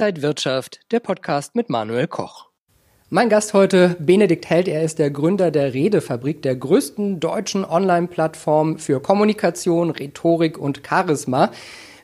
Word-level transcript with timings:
Inside 0.00 0.22
Wirtschaft, 0.22 0.80
der 0.92 1.00
Podcast 1.00 1.54
mit 1.54 1.68
Manuel 1.68 2.06
Koch. 2.06 2.48
Mein 3.10 3.28
Gast 3.28 3.52
heute, 3.52 3.96
Benedikt 3.98 4.48
Held, 4.48 4.66
er 4.66 4.82
ist 4.82 4.98
der 4.98 5.10
Gründer 5.10 5.50
der 5.50 5.74
Redefabrik, 5.74 6.40
der 6.40 6.56
größten 6.56 7.20
deutschen 7.20 7.66
Online-Plattform 7.66 8.78
für 8.78 9.02
Kommunikation, 9.02 9.90
Rhetorik 9.90 10.56
und 10.56 10.80
Charisma. 10.88 11.50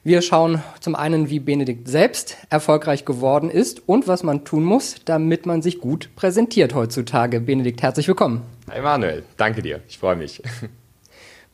Wir 0.05 0.21
schauen 0.21 0.63
zum 0.79 0.95
einen, 0.95 1.31
wie 1.31 1.41
Benedikt 1.41 1.89
selbst 1.89 2.37
erfolgreich 2.51 3.07
geworden 3.07 3.49
ist 3.49 3.89
und 3.89 4.07
was 4.07 4.23
man 4.23 4.45
tun 4.45 4.65
muss, 4.65 4.97
damit 5.07 5.47
man 5.47 5.63
sich 5.63 5.81
gut 5.81 6.11
präsentiert 6.17 6.75
heutzutage. 6.75 7.41
Benedikt, 7.41 7.81
herzlich 7.81 8.09
willkommen. 8.09 8.43
Hi 8.71 8.83
Manuel, 8.83 9.23
danke 9.39 9.63
dir, 9.63 9.81
ich 9.89 9.97
freue 9.97 10.17
mich. 10.17 10.43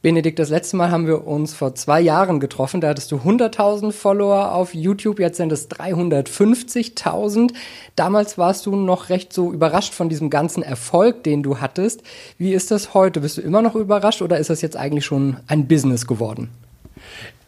Benedikt, 0.02 0.40
das 0.40 0.48
letzte 0.48 0.76
Mal 0.76 0.90
haben 0.90 1.06
wir 1.06 1.28
uns 1.28 1.54
vor 1.54 1.76
zwei 1.76 2.00
Jahren 2.00 2.40
getroffen. 2.40 2.80
Da 2.80 2.88
hattest 2.88 3.12
du 3.12 3.18
100.000 3.18 3.93
Follower 3.93 4.52
auf 4.52 4.74
YouTube, 4.74 5.20
jetzt 5.20 5.36
sind 5.36 5.52
es 5.52 5.70
350.000. 5.70 7.52
Damals 7.94 8.36
warst 8.36 8.66
du 8.66 8.74
noch 8.74 9.10
recht 9.10 9.32
so 9.32 9.52
überrascht 9.52 9.94
von 9.94 10.08
diesem 10.08 10.29
ganzen 10.29 10.64
Erfolg, 10.64 11.22
den 11.22 11.44
du 11.44 11.60
hattest. 11.60 12.02
Wie 12.36 12.52
ist 12.52 12.72
das 12.72 12.94
heute? 12.94 13.20
Bist 13.20 13.36
du 13.36 13.43
immer 13.43 13.62
noch 13.62 13.76
überrascht 13.76 14.22
oder 14.22 14.38
ist 14.38 14.50
das 14.50 14.60
jetzt 14.60 14.76
eigentlich 14.76 15.04
schon 15.04 15.36
ein 15.46 15.68
Business 15.68 16.04
geworden? 16.08 16.48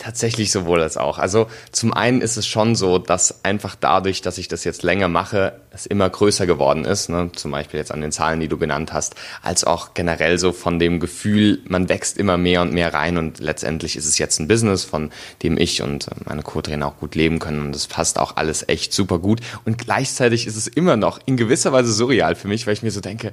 Tatsächlich 0.04 0.52
sowohl 0.52 0.82
als 0.82 0.98
auch. 0.98 1.18
Also 1.18 1.46
zum 1.72 1.94
einen 1.94 2.20
ist 2.20 2.36
es 2.36 2.46
schon 2.46 2.74
so, 2.74 2.98
dass 2.98 3.42
einfach 3.42 3.74
dadurch, 3.74 4.20
dass 4.20 4.36
ich 4.36 4.48
das 4.48 4.62
jetzt 4.64 4.82
länger 4.82 5.08
mache, 5.08 5.54
es 5.70 5.86
immer 5.86 6.10
größer 6.10 6.46
geworden 6.46 6.84
ist. 6.84 7.08
Ne? 7.08 7.30
Zum 7.34 7.50
Beispiel 7.50 7.80
jetzt 7.80 7.90
an 7.90 8.02
den 8.02 8.12
Zahlen, 8.12 8.38
die 8.38 8.48
du 8.48 8.59
genannt 8.59 8.92
hast, 8.92 9.14
als 9.40 9.64
auch 9.64 9.95
generell 9.95 10.38
so 10.38 10.52
von 10.52 10.78
dem 10.78 11.00
Gefühl, 11.00 11.62
man 11.66 11.88
wächst 11.88 12.18
immer 12.18 12.36
mehr 12.36 12.60
und 12.60 12.74
mehr 12.74 12.92
rein 12.92 13.16
und 13.16 13.40
letztendlich 13.40 13.96
ist 13.96 14.04
es 14.04 14.18
jetzt 14.18 14.38
ein 14.40 14.46
Business, 14.46 14.84
von 14.84 15.10
dem 15.42 15.56
ich 15.56 15.80
und 15.80 16.10
meine 16.26 16.42
Co-Trainer 16.42 16.86
auch 16.86 16.98
gut 16.98 17.14
leben 17.14 17.38
können 17.38 17.62
und 17.62 17.74
das 17.74 17.86
passt 17.86 18.18
auch 18.18 18.36
alles 18.36 18.68
echt 18.68 18.92
super 18.92 19.18
gut. 19.18 19.40
Und 19.64 19.79
gleichzeitig 19.79 20.46
ist 20.46 20.57
es 20.57 20.66
immer 20.66 20.98
noch 20.98 21.18
in 21.24 21.38
gewisser 21.38 21.73
Weise 21.73 21.95
surreal 21.95 22.34
für 22.34 22.48
mich, 22.48 22.66
weil 22.66 22.74
ich 22.74 22.82
mir 22.82 22.90
so 22.90 23.01
denke, 23.01 23.32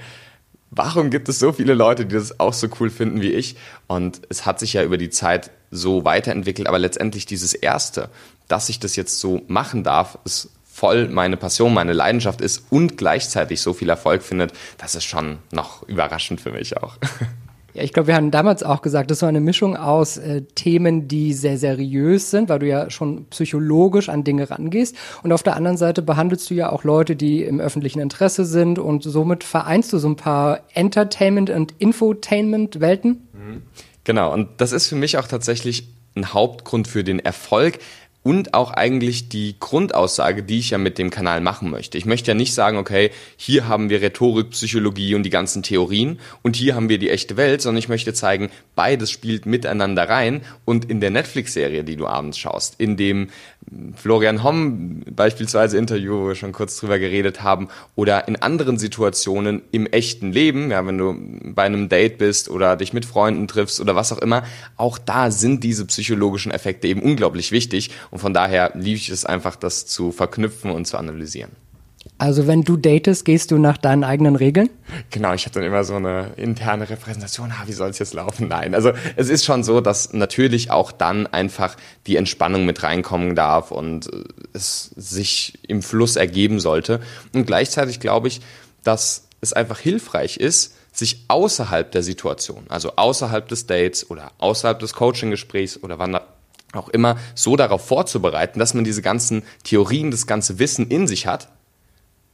warum 0.72 1.10
gibt 1.10 1.30
es 1.30 1.40
so 1.40 1.52
viele 1.52 1.74
Leute, 1.74 2.06
die 2.06 2.16
das 2.16 2.40
auch 2.40 2.54
so 2.54 2.68
cool 2.80 2.90
finden 2.90 3.22
wie 3.22 3.34
ich? 3.34 3.56
Und 3.88 4.22
es 4.30 4.46
hat 4.46 4.60
sich 4.60 4.74
ja 4.74 4.84
über 4.84 4.98
die 4.98 5.10
Zeit 5.10 5.52
so 5.70 6.04
weiterentwickelt, 6.06 6.68
aber 6.68 6.80
letztendlich 6.80 7.26
dieses 7.26 7.54
Erste, 7.54 8.10
dass 8.48 8.70
ich 8.70 8.80
das 8.80 8.96
jetzt 8.96 9.20
so 9.20 9.42
machen 9.48 9.84
darf, 9.84 10.18
ist 10.26 10.50
voll 10.66 11.10
meine 11.10 11.38
Passion, 11.38 11.74
meine 11.74 11.94
Leidenschaft 11.94 12.42
ist 12.42 12.66
und 12.70 12.98
gleichzeitig 12.98 13.62
so 13.62 13.74
viel 13.74 13.90
Erfolg 13.90 14.24
findet, 14.24 14.54
das 14.78 14.96
ist 14.96 15.04
schon 15.04 15.38
noch 15.52 15.84
überraschend 15.88 16.42
für 16.42 16.52
mich 16.52 16.78
auch. 16.78 16.98
Ja, 17.74 17.84
ich 17.84 17.94
glaube, 17.94 18.08
wir 18.08 18.16
haben 18.16 18.32
damals 18.32 18.64
auch 18.64 18.82
gesagt, 18.82 19.12
das 19.12 19.20
so 19.20 19.26
eine 19.26 19.40
Mischung 19.40 19.78
aus 19.78 20.18
äh, 20.18 20.42
Themen, 20.56 21.08
die 21.08 21.34
sehr 21.34 21.58
seriös 21.58 22.30
sind, 22.30 22.50
weil 22.50 22.60
du 22.60 22.68
ja 22.68 22.90
schon 22.90 23.26
psychologisch 23.30 24.10
an 24.10 24.24
Dinge 24.24 24.50
rangehst. 24.50 24.96
Und 25.24 25.32
auf 25.32 25.44
der 25.44 25.56
anderen 25.56 25.78
Seite 25.78 26.02
behandelst 26.02 26.50
du 26.50 26.54
ja 26.54 26.72
auch 26.72 26.84
Leute, 26.84 27.16
die 27.16 27.44
im 27.44 27.60
öffentlichen 27.60 28.00
Interesse 28.00 28.46
sind 28.46 28.80
und 28.80 29.04
somit 29.04 29.44
vereinst 29.44 29.94
du 29.94 30.00
so 30.00 30.10
ein 30.10 30.18
paar 30.18 30.62
Entertainment- 30.74 31.50
und 31.50 31.74
Infotainment-Welten. 31.80 33.28
Mhm. 33.34 33.62
Genau, 34.04 34.34
und 34.34 34.50
das 34.58 34.72
ist 34.72 34.88
für 34.88 34.96
mich 34.96 35.18
auch 35.18 35.28
tatsächlich 35.28 35.88
ein 36.16 36.34
Hauptgrund 36.34 36.88
für 36.88 37.04
den 37.04 37.20
Erfolg, 37.20 37.80
und 38.24 38.54
auch 38.54 38.72
eigentlich 38.72 39.30
die 39.30 39.56
Grundaussage, 39.60 40.44
die 40.44 40.60
ich 40.60 40.72
ja 40.72 40.78
mit 40.78 40.98
dem 40.98 41.10
Kanal 41.10 41.42
machen 41.42 41.70
möchte. 41.72 41.98
Ich 41.98 42.06
möchte 42.06 42.32
ja 42.32 42.36
nicht 42.36 42.54
sagen, 42.54 42.78
okay, 42.78 43.12
hier 43.36 43.68
haben 43.68 43.90
wir 43.90 44.02
Rhetorik, 44.02 44.52
Psychologie 44.52 45.16
und 45.16 45.24
die 45.24 45.30
ganzen 45.30 45.64
Theorien 45.64 46.20
und 46.42 46.56
hier 46.56 46.76
haben 46.76 46.90
wir 46.90 47.00
die 47.00 47.10
echte 47.10 47.38
Welt, 47.38 47.62
sondern 47.62 47.80
ich 47.80 47.90
möchte 47.90 48.14
zeigen, 48.14 48.50
beides 48.76 49.10
spielt 49.12 49.46
miteinander 49.46 50.08
rein 50.08 50.42
und 50.66 50.86
in 50.86 51.02
der 51.02 51.10
Netflix-Serie, 51.10 51.84
die 51.84 51.96
du 51.96 52.08
abends 52.08 52.38
schaust, 52.38 52.76
in 52.80 52.98
dem 52.98 53.30
Florian 53.96 54.44
Homm 54.44 55.04
beispielsweise 55.10 55.78
Interview, 55.78 56.22
wo 56.22 56.28
wir 56.30 56.36
schon 56.36 56.52
kurz 56.52 56.78
drüber 56.78 57.00
geredet 57.00 57.44
haben, 57.44 57.70
oder 57.96 58.28
in 58.28 58.36
anderen 58.36 58.78
Situationen 58.78 59.62
im 59.72 59.86
echten 59.86 60.32
Leben, 60.32 60.72
ja, 60.72 60.86
wenn 60.86 60.98
du 60.98 61.16
bei 61.54 61.64
einem 61.64 61.90
Date 61.90 62.18
bist 62.18 62.50
oder 62.50 62.76
dich 62.76 62.94
mit 62.94 63.06
Freunden 63.06 63.48
triffst 63.48 63.80
oder 63.80 63.96
was 63.96 64.12
auch 64.12 64.18
immer, 64.18 64.44
auch 64.78 64.98
da 64.98 65.32
sind 65.32 65.64
diese 65.64 65.86
psychologischen 65.86 66.52
Effekte 66.52 66.88
eben 66.88 67.02
unglaublich 67.02 67.52
wichtig 67.52 67.92
und 68.12 68.20
von 68.20 68.34
daher 68.34 68.72
liebe 68.76 68.98
ich 68.98 69.10
es 69.10 69.26
einfach, 69.26 69.56
das 69.56 69.88
zu 69.88 70.12
verknüpfen 70.12 70.70
und 70.72 70.86
zu 70.86 70.98
analysieren. 70.98 71.52
Also 72.18 72.48
wenn 72.48 72.64
du 72.64 72.78
datest, 72.78 73.26
gehst 73.26 73.52
du 73.52 73.58
nach 73.58 73.78
deinen 73.78 74.04
eigenen 74.04 74.36
Regeln? 74.36 74.70
Genau, 75.10 75.34
ich 75.34 75.46
habe 75.46 75.54
dann 75.56 75.64
immer 75.64 75.84
so 75.84 75.96
eine 75.96 76.32
interne 76.36 76.90
Repräsentation, 76.90 77.52
ah, 77.52 77.64
wie 77.66 77.74
soll 77.74 77.90
es 77.90 78.00
jetzt 78.00 78.14
laufen? 78.14 78.48
Nein, 78.48 78.76
also 78.76 78.92
es 79.16 79.30
ist 79.30 79.46
schon 79.46 79.64
so, 79.64 79.82
dass 79.82 80.14
natürlich 80.14 80.72
auch 80.72 80.92
dann 80.92 81.28
einfach 81.28 81.78
die 82.08 82.18
Entspannung 82.18 82.66
mit 82.66 82.84
reinkommen 82.84 83.36
darf 83.36 83.72
und 83.72 84.10
es 84.54 84.92
sich 84.96 85.60
im 85.68 85.82
Fluss 85.82 86.16
ergeben 86.16 86.60
sollte. 86.60 87.02
Und 87.34 87.46
gleichzeitig 87.46 88.00
glaube 88.00 88.28
ich, 88.28 88.42
dass 88.84 89.28
es 89.42 89.54
einfach 89.54 89.80
hilfreich 89.80 90.38
ist, 90.38 90.76
sich 90.92 91.26
außerhalb 91.28 91.92
der 91.92 92.04
Situation, 92.04 92.66
also 92.70 92.96
außerhalb 92.98 93.48
des 93.48 93.66
Dates 93.66 94.10
oder 94.10 94.32
außerhalb 94.40 94.78
des 94.80 94.94
Coaching-Gesprächs 94.94 95.82
oder 95.82 95.98
wann 96.00 96.20
auch 96.74 96.90
immer 96.90 97.18
so 97.36 97.56
darauf 97.56 97.86
vorzubereiten, 97.86 98.60
dass 98.60 98.74
man 98.74 98.84
diese 98.84 99.02
ganzen 99.02 99.44
Theorien, 99.64 100.12
das 100.12 100.28
ganze 100.28 100.60
Wissen 100.60 100.88
in 100.88 101.08
sich 101.08 101.28
hat, 101.28 101.50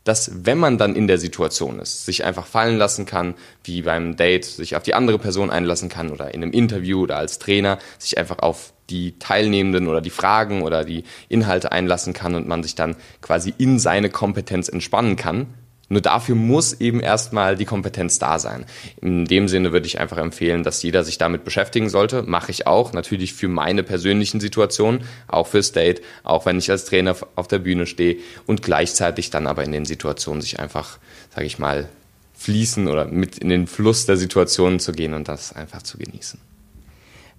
dass 0.08 0.46
wenn 0.46 0.58
man 0.58 0.78
dann 0.78 0.96
in 0.96 1.08
der 1.08 1.18
Situation 1.18 1.80
ist, 1.80 2.06
sich 2.06 2.24
einfach 2.24 2.46
fallen 2.46 2.78
lassen 2.78 3.06
kann, 3.06 3.36
wie 3.64 3.82
beim 3.82 4.16
Date, 4.16 4.46
sich 4.46 4.76
auf 4.76 4.84
die 4.84 4.94
andere 4.94 5.20
Person 5.20 5.50
einlassen 5.50 5.90
kann 5.90 6.12
oder 6.12 6.34
in 6.34 6.44
einem 6.44 6.54
Interview 6.54 7.02
oder 7.02 7.18
als 7.18 7.40
Trainer, 7.40 7.78
sich 7.98 8.18
einfach 8.18 8.40
auf 8.40 8.74
die 8.90 9.20
Teilnehmenden 9.20 9.88
oder 9.88 10.00
die 10.00 10.10
Fragen 10.10 10.62
oder 10.62 10.86
die 10.86 11.04
Inhalte 11.28 11.74
einlassen 11.74 12.14
kann 12.14 12.36
und 12.36 12.48
man 12.48 12.64
sich 12.64 12.76
dann 12.76 12.96
quasi 13.22 13.54
in 13.58 13.80
seine 13.80 14.10
Kompetenz 14.10 14.70
entspannen 14.70 15.18
kann, 15.18 15.48
nur 15.90 16.02
dafür 16.02 16.36
muss 16.36 16.74
eben 16.74 17.00
erstmal 17.00 17.56
die 17.56 17.66
Kompetenz 17.66 18.20
da 18.20 18.40
sein. 18.40 18.66
In 19.02 19.26
dem 19.26 19.48
Sinne 19.48 19.72
würde 19.72 19.86
ich 19.86 20.00
einfach 20.00 20.18
empfehlen, 20.18 20.64
dass 20.64 20.84
jeder 20.84 21.04
sich 21.04 21.18
damit 21.18 21.46
beschäftigen 21.46 21.90
sollte. 21.90 22.24
Mache 22.24 22.52
ich 22.52 22.68
auch, 22.68 22.94
natürlich 22.94 23.34
für 23.34 23.48
meine 23.48 23.84
persönlichen 23.84 24.40
Situationen, 24.40 25.06
auch 25.28 25.48
fürs 25.48 25.72
Date, 25.72 26.02
auch 26.24 26.46
wenn 26.46 26.58
ich 26.58 26.70
als 26.70 26.86
Trainer 26.86 27.16
auf 27.36 27.48
der 27.48 27.60
Bühne 27.60 27.86
stehe 27.86 28.18
und 28.46 28.62
gleichzeitig 28.62 29.30
dann 29.30 29.48
aber 29.48 29.64
in 29.64 29.72
den 29.72 29.86
Situationen 29.86 30.42
sich 30.42 30.60
einfach, 30.60 30.98
sage 31.34 31.46
ich 31.46 31.58
mal, 31.58 31.88
fließen 32.34 32.88
oder 32.88 33.06
mit 33.06 33.38
in 33.38 33.50
den 33.50 33.66
Fluss 33.66 34.06
der 34.06 34.18
Situationen 34.18 34.80
zu 34.80 34.92
gehen 34.92 35.14
und 35.14 35.28
das 35.28 35.54
einfach 35.54 35.82
zu 35.82 35.98
genießen. 35.98 36.40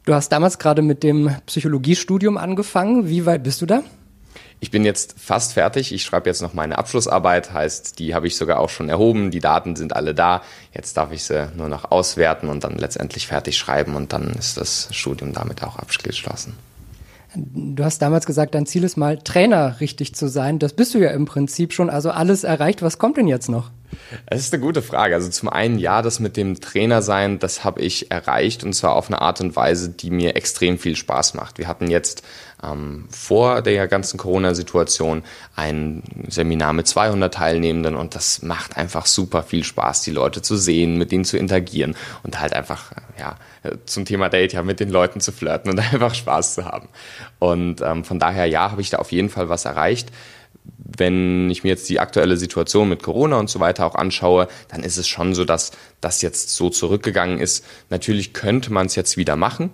Du 0.07 0.15
hast 0.15 0.31
damals 0.31 0.59
gerade 0.59 0.81
mit 0.81 1.03
dem 1.03 1.31
Psychologiestudium 1.47 2.39
angefangen. 2.39 3.09
Wie 3.11 3.27
weit 3.27 3.43
bist 3.43 3.61
du 3.61 3.67
da? 3.67 3.83
Ich 4.61 4.71
bin 4.71 4.85
jetzt 4.85 5.15
fast 5.19 5.53
fertig. 5.53 5.93
Ich 5.93 6.03
schreibe 6.03 6.29
jetzt 6.29 6.43
noch 6.43 6.53
meine 6.53 6.79
Abschlussarbeit, 6.79 7.53
heißt, 7.53 7.99
die 7.99 8.15
habe 8.15 8.27
ich 8.27 8.37
sogar 8.37 8.59
auch 8.59 8.71
schon 8.71 8.89
erhoben. 8.89 9.31
Die 9.31 9.39
Daten 9.39 9.77
sind 9.77 9.95
alle 9.95 10.15
da. 10.15 10.43
Jetzt 10.73 10.97
darf 10.97 11.13
ich 11.13 11.23
sie 11.23 11.49
nur 11.57 11.69
noch 11.69 11.91
auswerten 11.91 12.49
und 12.49 12.65
dann 12.65 12.77
letztendlich 12.77 13.29
fertig 13.29 13.57
schreiben 13.57 13.95
und 13.95 14.13
dann 14.13 14.35
ist 14.35 14.57
das 14.57 14.89
Studium 14.91 15.33
damit 15.33 15.63
auch 15.63 15.77
abgeschlossen. 15.77 16.57
Du 17.35 17.85
hast 17.85 18.01
damals 18.01 18.27
gesagt, 18.27 18.55
dein 18.55 18.67
Ziel 18.67 18.85
ist 18.85 18.97
mal 18.97 19.19
Trainer 19.19 19.81
richtig 19.81 20.15
zu 20.15 20.29
sein. 20.29 20.59
Das 20.59 20.73
bist 20.73 20.95
du 20.95 20.99
ja 20.99 21.11
im 21.11 21.27
Prinzip 21.27 21.73
schon. 21.73 21.91
Also 21.91 22.11
alles 22.11 22.43
erreicht. 22.43 22.83
Was 22.83 22.99
kommt 22.99 23.17
denn 23.17 23.29
jetzt 23.29 23.49
noch? 23.49 23.71
Es 24.27 24.41
ist 24.41 24.53
eine 24.53 24.63
gute 24.63 24.83
Frage. 24.83 25.15
Also 25.15 25.29
zum 25.29 25.49
einen, 25.49 25.79
ja, 25.79 26.03
das 26.03 26.21
mit 26.21 26.37
dem 26.37 26.61
Trainer 26.61 27.03
sein, 27.03 27.39
das 27.39 27.65
habe 27.65 27.81
ich 27.81 28.11
erreicht 28.11 28.65
und 28.65 28.73
zwar 28.73 28.95
auf 28.95 29.09
eine 29.09 29.21
Art 29.21 29.41
und 29.41 29.57
Weise, 29.57 29.91
die 29.91 30.11
mir 30.11 30.37
extrem 30.37 30.79
viel 30.79 30.97
Spaß 30.97 31.35
macht. 31.35 31.59
Wir 31.59 31.69
hatten 31.69 31.91
jetzt 31.91 32.23
ähm, 32.63 33.07
vor 33.11 33.63
der 33.63 33.87
ganzen 33.89 34.19
Corona-Situation 34.19 35.23
ein 35.57 36.03
Seminar 36.29 36.73
mit 36.73 36.87
200 36.87 37.33
Teilnehmenden 37.33 37.95
und 37.95 38.15
das 38.15 38.43
macht 38.43 38.77
einfach 38.77 39.07
super 39.07 39.43
viel 39.43 39.65
Spaß, 39.65 40.03
die 40.03 40.11
Leute 40.11 40.43
zu 40.43 40.57
sehen, 40.57 40.99
mit 40.99 41.13
ihnen 41.13 41.25
zu 41.25 41.37
interagieren 41.37 41.97
und 42.23 42.41
halt 42.41 42.53
einfach, 42.53 42.93
ja, 43.19 43.37
zum 43.85 44.05
Thema 44.05 44.29
Date 44.29 44.53
ja 44.53 44.63
mit 44.63 44.81
den 44.81 44.91
Leuten 44.91 45.21
zu 45.21 45.33
flirten 45.33 45.71
und 45.71 45.79
einfach 45.93 46.15
Spaß 46.15 46.55
zu 46.55 46.65
haben. 46.65 46.89
Und 47.39 47.81
ähm, 47.81 48.05
von 48.05 48.19
daher, 48.19 48.47
ja, 48.47 48.71
habe 48.71 48.81
ich 48.81 48.91
da 48.91 48.99
auf 48.99 49.13
jeden 49.13 49.31
Fall 49.31 49.49
was 49.49 49.65
erreicht 49.65 50.11
wenn 50.77 51.51
ich 51.51 51.65
mir 51.65 51.71
jetzt 51.71 51.89
die 51.89 52.01
aktuelle 52.01 52.37
Situation 52.37 52.89
mit 52.89 53.03
Corona 53.03 53.39
und 53.39 53.51
so 53.51 53.61
weiter 53.61 53.87
auch 53.87 53.95
anschaue, 53.95 54.49
dann 54.69 54.83
ist 54.83 54.97
es 54.97 55.07
schon 55.07 55.35
so, 55.35 55.45
dass 55.45 55.73
das 56.01 56.23
jetzt 56.23 56.51
so 56.51 56.71
zurückgegangen 56.71 57.39
ist. 57.39 57.65
Natürlich 57.91 58.33
könnte 58.33 58.73
man 58.73 58.87
es 58.87 58.95
jetzt 58.95 59.17
wieder 59.17 59.37
machen. 59.37 59.71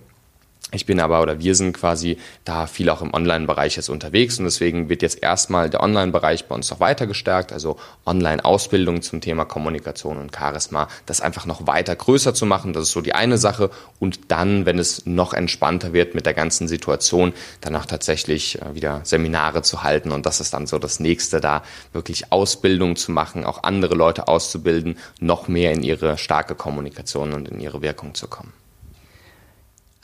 Ich 0.71 0.87
bin 0.87 0.99
aber 0.99 1.21
oder 1.21 1.39
wir 1.39 1.53
sind 1.53 1.73
quasi 1.73 2.17
da 2.43 2.65
viel 2.65 2.89
auch 2.89 3.03
im 3.03 3.13
Online-Bereich 3.13 3.75
jetzt 3.75 3.87
unterwegs 3.87 4.39
und 4.39 4.45
deswegen 4.45 4.89
wird 4.89 5.03
jetzt 5.03 5.21
erstmal 5.21 5.69
der 5.69 5.81
Online-Bereich 5.81 6.45
bei 6.45 6.55
uns 6.55 6.71
noch 6.71 6.79
weiter 6.79 7.05
gestärkt, 7.05 7.53
also 7.53 7.77
Online-Ausbildung 8.05 9.03
zum 9.03 9.21
Thema 9.21 9.45
Kommunikation 9.45 10.17
und 10.17 10.35
Charisma, 10.35 10.87
das 11.05 11.21
einfach 11.21 11.45
noch 11.45 11.67
weiter 11.67 11.95
größer 11.95 12.33
zu 12.33 12.47
machen, 12.47 12.73
das 12.73 12.83
ist 12.83 12.91
so 12.91 13.01
die 13.01 13.13
eine 13.13 13.37
Sache. 13.37 13.69
Und 13.99 14.31
dann, 14.31 14.65
wenn 14.65 14.79
es 14.79 15.05
noch 15.05 15.33
entspannter 15.33 15.93
wird 15.93 16.15
mit 16.15 16.25
der 16.25 16.33
ganzen 16.33 16.67
Situation, 16.67 17.33
dann 17.61 17.75
auch 17.75 17.85
tatsächlich 17.85 18.59
äh, 18.61 18.73
wieder 18.73 19.01
Seminare 19.03 19.61
zu 19.61 19.83
halten. 19.83 20.11
Und 20.11 20.25
das 20.25 20.41
ist 20.41 20.53
dann 20.53 20.65
so 20.65 20.79
das 20.79 20.99
nächste 20.99 21.39
da, 21.39 21.61
wirklich 21.93 22.31
Ausbildung 22.31 22.95
zu 22.95 23.11
machen, 23.11 23.45
auch 23.45 23.63
andere 23.63 23.93
Leute 23.93 24.27
auszubilden, 24.27 24.97
noch 25.19 25.47
mehr 25.47 25.71
in 25.71 25.83
ihre 25.83 26.17
starke 26.17 26.55
Kommunikation 26.55 27.33
und 27.33 27.47
in 27.47 27.59
ihre 27.61 27.81
Wirkung 27.83 28.15
zu 28.15 28.27
kommen. 28.27 28.64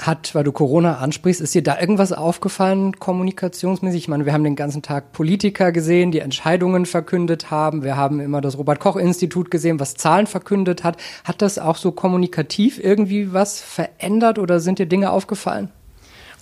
Hat, 0.02 0.34
weil 0.34 0.44
du 0.44 0.52
Corona 0.52 0.98
ansprichst, 0.98 1.42
ist 1.42 1.54
dir 1.54 1.62
da 1.62 1.80
irgendwas 1.80 2.12
aufgefallen, 2.12 3.00
kommunikationsmäßig? 3.00 4.04
Ich 4.04 4.08
meine, 4.08 4.26
wir 4.26 4.34
haben 4.34 4.44
den 4.44 4.56
ganzen 4.56 4.82
Tag 4.82 5.12
Politiker 5.12 5.72
gesehen, 5.72 6.12
die 6.12 6.20
Entscheidungen 6.20 6.88
verkündet 6.88 7.52
haben. 7.52 7.84
Wir 7.84 7.98
haben 7.98 8.20
immer 8.20 8.42
das 8.42 8.58
Robert-Koch-Institut 8.58 9.52
gesehen, 9.52 9.80
was 9.80 9.94
Zahlen 9.94 10.26
verkündet 10.26 10.84
hat. 10.84 10.98
Hat 11.24 11.44
das 11.44 11.60
auch 11.60 11.76
so 11.78 11.92
kommunikativ 11.92 12.84
irgendwie 12.84 13.32
was 13.32 13.62
verändert 13.62 14.40
oder 14.40 14.60
sind 14.60 14.80
dir 14.80 14.88
Dinge 14.88 15.12
aufgefallen? 15.12 15.70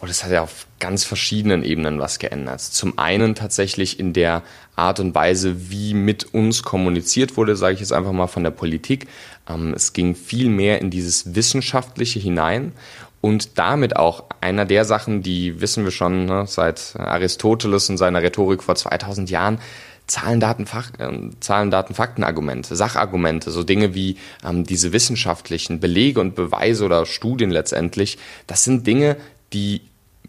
Oh, 0.01 0.05
es 0.05 0.23
hat 0.23 0.31
ja 0.31 0.41
auf 0.41 0.65
ganz 0.79 1.03
verschiedenen 1.03 1.61
Ebenen 1.61 1.99
was 1.99 2.19
geändert. 2.19 2.61
Zum 2.61 2.97
einen 2.97 3.35
tatsächlich 3.35 3.99
in 3.99 4.13
der 4.13 4.43
Art 4.77 5.01
und 5.01 5.13
Weise, 5.13 5.69
wie 5.69 5.93
mit 5.93 6.33
uns 6.33 6.63
kommuniziert 6.63 7.35
wurde, 7.35 7.57
sage 7.57 7.73
ich 7.73 7.79
jetzt 7.81 7.91
einfach 7.91 8.13
mal 8.13 8.27
von 8.27 8.45
der 8.45 8.51
Politik. 8.51 9.07
Ähm, 9.49 9.73
es 9.73 9.91
ging 9.91 10.15
viel 10.15 10.47
mehr 10.47 10.79
in 10.79 10.89
dieses 10.89 11.35
Wissenschaftliche 11.35 12.19
hinein 12.19 12.71
und 13.21 13.57
damit 13.57 13.95
auch 13.95 14.25
einer 14.41 14.65
der 14.65 14.85
Sachen, 14.85 15.21
die 15.23 15.61
wissen 15.61 15.83
wir 15.83 15.91
schon 15.91 16.25
ne, 16.25 16.45
seit 16.47 16.95
Aristoteles 16.97 17.89
und 17.89 17.97
seiner 17.97 18.21
Rhetorik 18.21 18.63
vor 18.63 18.75
2000 18.75 19.29
Jahren, 19.29 19.59
Zahlen, 20.07 20.39
Daten, 20.39 20.65
Fach, 20.65 20.91
äh, 20.97 21.29
Zahlen, 21.39 21.69
Daten, 21.69 21.93
Faktenargumente, 21.93 22.75
Sachargumente, 22.75 23.51
so 23.51 23.63
Dinge 23.63 23.93
wie 23.93 24.17
ähm, 24.43 24.63
diese 24.63 24.91
wissenschaftlichen 24.93 25.79
Belege 25.79 26.19
und 26.19 26.35
Beweise 26.35 26.85
oder 26.85 27.05
Studien 27.05 27.51
letztendlich, 27.51 28.17
das 28.47 28.63
sind 28.63 28.87
Dinge, 28.87 29.17
die 29.53 29.81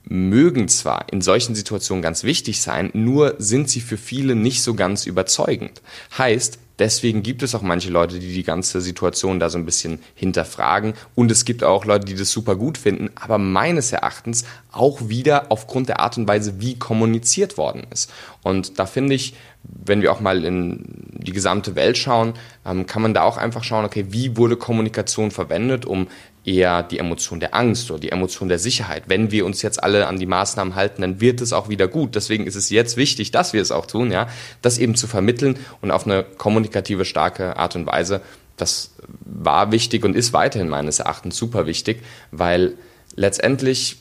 mögen 0.05 0.69
zwar 0.69 1.06
in 1.12 1.20
solchen 1.20 1.55
Situationen 1.55 2.02
ganz 2.02 2.25
wichtig 2.25 2.61
sein, 2.61 2.91
nur 2.93 3.35
sind 3.38 3.69
sie 3.69 3.81
für 3.81 3.97
viele 3.97 4.35
nicht 4.35 4.62
so 4.62 4.75
ganz 4.75 5.06
überzeugend. 5.06 5.82
Heißt, 6.17 6.58
deswegen 6.79 7.23
gibt 7.23 7.43
es 7.43 7.55
auch 7.55 7.62
manche 7.62 7.91
Leute, 7.91 8.19
die 8.19 8.32
die 8.32 8.43
ganze 8.43 8.81
Situation 8.81 9.38
da 9.38 9.50
so 9.50 9.58
ein 9.58 9.67
bisschen 9.67 10.00
hinterfragen 10.14 10.94
und 11.14 11.31
es 11.31 11.44
gibt 11.44 11.62
auch 11.62 11.85
Leute, 11.85 12.06
die 12.06 12.14
das 12.14 12.31
super 12.31 12.56
gut 12.56 12.79
finden, 12.79 13.11
aber 13.14 13.38
meines 13.38 13.93
Erachtens 13.93 14.44
auch 14.73 15.08
wieder 15.08 15.47
aufgrund 15.50 15.88
der 15.88 16.00
Art 16.00 16.17
und 16.17 16.26
Weise, 16.26 16.61
wie 16.61 16.79
kommuniziert 16.79 17.58
worden 17.58 17.87
ist. 17.91 18.11
Und 18.43 18.79
da 18.79 18.87
finde 18.87 19.14
ich, 19.14 19.35
wenn 19.62 20.00
wir 20.00 20.11
auch 20.12 20.20
mal 20.20 20.44
in 20.44 20.85
die 21.12 21.32
gesamte 21.32 21.75
Welt 21.75 21.99
schauen, 21.99 22.35
ähm, 22.64 22.87
kann 22.87 23.02
man 23.02 23.12
da 23.12 23.23
auch 23.23 23.37
einfach 23.37 23.62
schauen, 23.62 23.85
okay, 23.85 24.06
wie 24.08 24.37
wurde 24.37 24.56
Kommunikation 24.56 25.31
verwendet, 25.31 25.85
um 25.85 26.08
eher 26.45 26.83
die 26.83 26.99
Emotion 26.99 27.41
der 27.41 27.55
Angst 27.55 27.91
oder 27.91 28.01
die 28.01 28.11
Emotion 28.11 28.49
der 28.49 28.59
Sicherheit. 28.59 29.05
Wenn 29.07 29.31
wir 29.31 29.45
uns 29.45 29.63
jetzt 29.63 29.83
alle 29.83 30.07
an 30.07 30.19
die 30.19 30.27
Maßnahmen 30.27 30.75
halten, 30.75 31.03
dann 31.03 31.21
wird 31.21 31.41
es 31.41 31.53
auch 31.53 31.69
wieder 31.69 31.87
gut. 31.87 32.15
Deswegen 32.15 32.47
ist 32.47 32.55
es 32.55 32.71
jetzt 32.71 32.97
wichtig, 32.97 33.31
dass 33.31 33.53
wir 33.53 33.61
es 33.61 33.71
auch 33.71 33.87
tun, 33.87 34.11
ja, 34.11 34.29
das 34.63 34.79
eben 34.79 34.95
zu 34.95 35.07
vermitteln 35.07 35.59
und 35.81 35.91
auf 35.91 36.07
eine 36.07 36.25
kommunikative, 36.25 37.05
starke 37.05 37.57
Art 37.57 37.77
und 37.77 37.87
Weise. 37.87 38.23
Das 38.57 38.93
war 39.25 39.73
wichtig 39.73 40.05
und 40.05 40.17
ist 40.17 40.33
weiterhin 40.33 40.69
meines 40.69 40.99
Erachtens 40.99 41.37
super 41.37 41.67
wichtig, 41.67 42.03
weil 42.31 42.75
letztendlich 43.17 43.99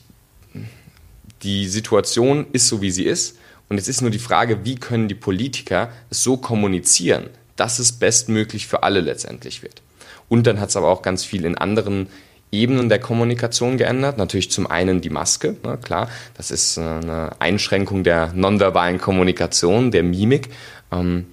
die 1.43 1.67
Situation 1.67 2.47
ist 2.51 2.67
so, 2.67 2.81
wie 2.81 2.91
sie 2.91 3.05
ist. 3.05 3.37
Und 3.69 3.77
es 3.77 3.87
ist 3.87 4.01
nur 4.01 4.11
die 4.11 4.19
Frage, 4.19 4.65
wie 4.65 4.75
können 4.75 5.07
die 5.07 5.15
Politiker 5.15 5.91
es 6.09 6.23
so 6.23 6.37
kommunizieren, 6.37 7.29
dass 7.55 7.79
es 7.79 7.91
bestmöglich 7.91 8.67
für 8.67 8.83
alle 8.83 8.99
letztendlich 8.99 9.61
wird. 9.61 9.81
Und 10.27 10.47
dann 10.47 10.59
hat 10.59 10.69
es 10.69 10.75
aber 10.75 10.89
auch 10.89 11.01
ganz 11.01 11.23
viel 11.23 11.45
in 11.45 11.57
anderen 11.57 12.07
Ebenen 12.51 12.89
der 12.89 12.99
Kommunikation 12.99 13.77
geändert. 13.77 14.17
Natürlich 14.17 14.51
zum 14.51 14.67
einen 14.67 15.01
die 15.01 15.09
Maske, 15.09 15.55
ne, 15.63 15.77
klar, 15.81 16.09
das 16.35 16.51
ist 16.51 16.77
äh, 16.77 16.81
eine 16.81 17.31
Einschränkung 17.39 18.03
der 18.03 18.33
nonverbalen 18.33 18.99
Kommunikation, 18.99 19.91
der 19.91 20.03
Mimik. 20.03 20.49
Ähm, 20.91 21.25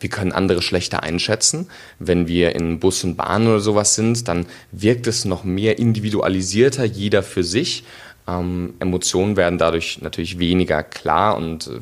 wir 0.00 0.08
können 0.08 0.32
andere 0.32 0.62
schlechter 0.62 1.02
einschätzen. 1.02 1.68
Wenn 1.98 2.28
wir 2.28 2.54
in 2.54 2.78
Bus 2.78 3.04
und 3.04 3.16
Bahn 3.16 3.46
oder 3.46 3.60
sowas 3.60 3.94
sind, 3.94 4.28
dann 4.28 4.46
wirkt 4.70 5.06
es 5.06 5.24
noch 5.24 5.44
mehr 5.44 5.78
individualisierter, 5.78 6.84
jeder 6.84 7.22
für 7.22 7.44
sich. 7.44 7.84
Ähm, 8.26 8.74
Emotionen 8.78 9.36
werden 9.36 9.58
dadurch 9.58 10.00
natürlich 10.00 10.38
weniger 10.38 10.82
klar 10.82 11.36
und 11.36 11.66
äh, 11.66 11.80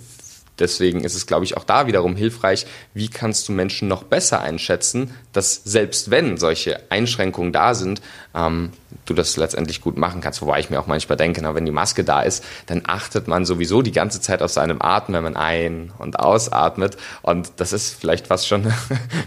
Deswegen 0.58 1.04
ist 1.04 1.14
es, 1.14 1.26
glaube 1.26 1.44
ich, 1.44 1.56
auch 1.56 1.64
da 1.64 1.86
wiederum 1.86 2.16
hilfreich, 2.16 2.66
wie 2.94 3.08
kannst 3.08 3.48
du 3.48 3.52
Menschen 3.52 3.88
noch 3.88 4.04
besser 4.04 4.40
einschätzen, 4.40 5.14
dass 5.32 5.62
selbst 5.64 6.10
wenn 6.10 6.38
solche 6.38 6.80
Einschränkungen 6.90 7.52
da 7.52 7.74
sind, 7.74 8.00
ähm, 8.34 8.70
du 9.04 9.12
das 9.12 9.36
letztendlich 9.36 9.82
gut 9.82 9.98
machen 9.98 10.22
kannst. 10.22 10.40
Wobei 10.40 10.58
ich 10.60 10.70
mir 10.70 10.80
auch 10.80 10.86
manchmal 10.86 11.18
denke, 11.18 11.42
na, 11.42 11.54
wenn 11.54 11.66
die 11.66 11.72
Maske 11.72 12.04
da 12.04 12.22
ist, 12.22 12.42
dann 12.66 12.82
achtet 12.86 13.28
man 13.28 13.44
sowieso 13.44 13.82
die 13.82 13.92
ganze 13.92 14.20
Zeit 14.20 14.40
auf 14.40 14.50
seinem 14.50 14.80
Atem, 14.80 15.14
wenn 15.14 15.24
man 15.24 15.36
ein- 15.36 15.92
und 15.98 16.18
ausatmet. 16.18 16.96
Und 17.20 17.52
das 17.56 17.74
ist 17.74 17.94
vielleicht 17.94 18.26
fast 18.26 18.48
schon 18.48 18.62
eine 18.64 18.74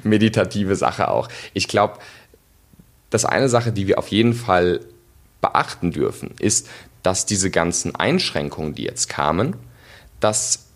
meditative 0.04 0.75
Sache 0.75 1.10
auch. 1.10 1.30
Ich 1.54 1.68
glaube, 1.68 2.00
das 3.12 3.25
eine 3.25 3.50
Sache, 3.50 3.72
die 3.72 3.88
wir 3.88 4.00
auf 4.00 4.08
jeden 4.08 4.34
Fall 4.34 4.82
beachten 5.42 5.92
dürfen, 5.92 6.32
ist, 6.40 6.68
dass 7.04 7.25
diese 7.25 7.50
ganzen 7.50 7.96
Einschränkungen, 7.96 8.74
die 8.74 8.84
jetzt 8.84 9.10
kamen, 9.10 9.56
dass 10.20 10.69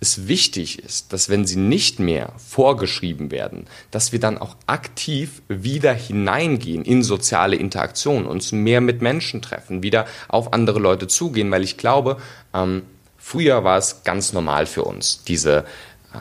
es 0.00 0.28
wichtig 0.28 0.78
ist, 0.78 1.12
dass 1.12 1.28
wenn 1.28 1.44
sie 1.44 1.56
nicht 1.56 1.98
mehr 1.98 2.32
vorgeschrieben 2.36 3.30
werden, 3.30 3.66
dass 3.90 4.12
wir 4.12 4.20
dann 4.20 4.38
auch 4.38 4.56
aktiv 4.66 5.42
wieder 5.48 5.92
hineingehen 5.92 6.84
in 6.84 7.02
soziale 7.02 7.56
Interaktion, 7.56 8.26
uns 8.26 8.52
mehr 8.52 8.80
mit 8.80 9.02
Menschen 9.02 9.42
treffen, 9.42 9.82
wieder 9.82 10.06
auf 10.28 10.52
andere 10.52 10.78
Leute 10.78 11.08
zugehen, 11.08 11.50
weil 11.50 11.64
ich 11.64 11.76
glaube, 11.76 12.18
ähm, 12.54 12.82
früher 13.16 13.64
war 13.64 13.78
es 13.78 14.04
ganz 14.04 14.32
normal 14.32 14.66
für 14.66 14.84
uns, 14.84 15.24
diese 15.24 15.64
äh, 16.12 16.18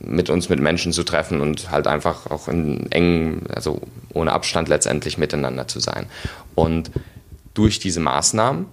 mit 0.00 0.30
uns 0.30 0.48
mit 0.48 0.60
Menschen 0.60 0.92
zu 0.92 1.02
treffen 1.02 1.40
und 1.40 1.70
halt 1.70 1.86
einfach 1.86 2.30
auch 2.30 2.48
in 2.48 2.90
engen, 2.92 3.46
also 3.54 3.80
ohne 4.14 4.32
Abstand 4.32 4.68
letztendlich 4.68 5.18
miteinander 5.18 5.68
zu 5.68 5.80
sein. 5.80 6.06
Und 6.54 6.90
durch 7.52 7.78
diese 7.78 8.00
Maßnahmen 8.00 8.66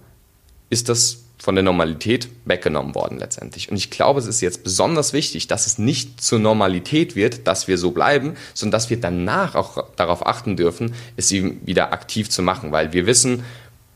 ist 0.70 0.88
das 0.88 1.25
von 1.38 1.54
der 1.54 1.64
Normalität 1.64 2.28
weggenommen 2.44 2.94
worden 2.94 3.18
letztendlich. 3.18 3.70
Und 3.70 3.76
ich 3.76 3.90
glaube, 3.90 4.20
es 4.20 4.26
ist 4.26 4.40
jetzt 4.40 4.64
besonders 4.64 5.12
wichtig, 5.12 5.46
dass 5.46 5.66
es 5.66 5.78
nicht 5.78 6.20
zur 6.20 6.38
Normalität 6.38 7.14
wird, 7.14 7.46
dass 7.46 7.68
wir 7.68 7.78
so 7.78 7.90
bleiben, 7.90 8.34
sondern 8.54 8.72
dass 8.72 8.90
wir 8.90 9.00
danach 9.00 9.54
auch 9.54 9.84
darauf 9.96 10.26
achten 10.26 10.56
dürfen, 10.56 10.94
es 11.16 11.30
wieder 11.30 11.92
aktiv 11.92 12.30
zu 12.30 12.42
machen, 12.42 12.72
weil 12.72 12.92
wir 12.92 13.06
wissen, 13.06 13.44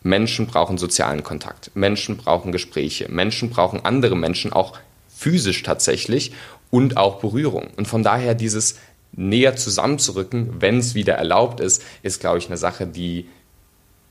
Menschen 0.02 0.46
brauchen 0.46 0.78
sozialen 0.78 1.22
Kontakt, 1.22 1.70
Menschen 1.74 2.16
brauchen 2.16 2.52
Gespräche, 2.52 3.08
Menschen 3.10 3.50
brauchen 3.50 3.84
andere 3.84 4.16
Menschen 4.16 4.52
auch 4.52 4.78
physisch 5.14 5.62
tatsächlich 5.62 6.32
und 6.70 6.96
auch 6.96 7.20
Berührung. 7.20 7.68
Und 7.76 7.88
von 7.88 8.02
daher 8.02 8.34
dieses 8.34 8.76
näher 9.12 9.56
zusammenzurücken, 9.56 10.60
wenn 10.60 10.78
es 10.78 10.94
wieder 10.94 11.14
erlaubt 11.14 11.60
ist, 11.60 11.82
ist, 12.02 12.20
glaube 12.20 12.38
ich, 12.38 12.46
eine 12.46 12.56
Sache, 12.56 12.86
die 12.86 13.28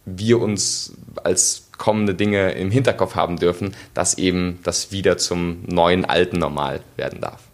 wir 0.06 0.40
uns 0.40 0.94
als 1.24 1.69
kommende 1.80 2.14
Dinge 2.14 2.52
im 2.52 2.70
Hinterkopf 2.70 3.16
haben 3.16 3.38
dürfen, 3.38 3.76
dass 3.96 4.20
eben 4.20 4.60
das 4.64 4.92
wieder 4.92 5.18
zum 5.18 5.64
neuen 5.66 6.06
alten 6.06 6.38
Normal 6.38 6.82
werden 6.96 7.22
darf. 7.22 7.50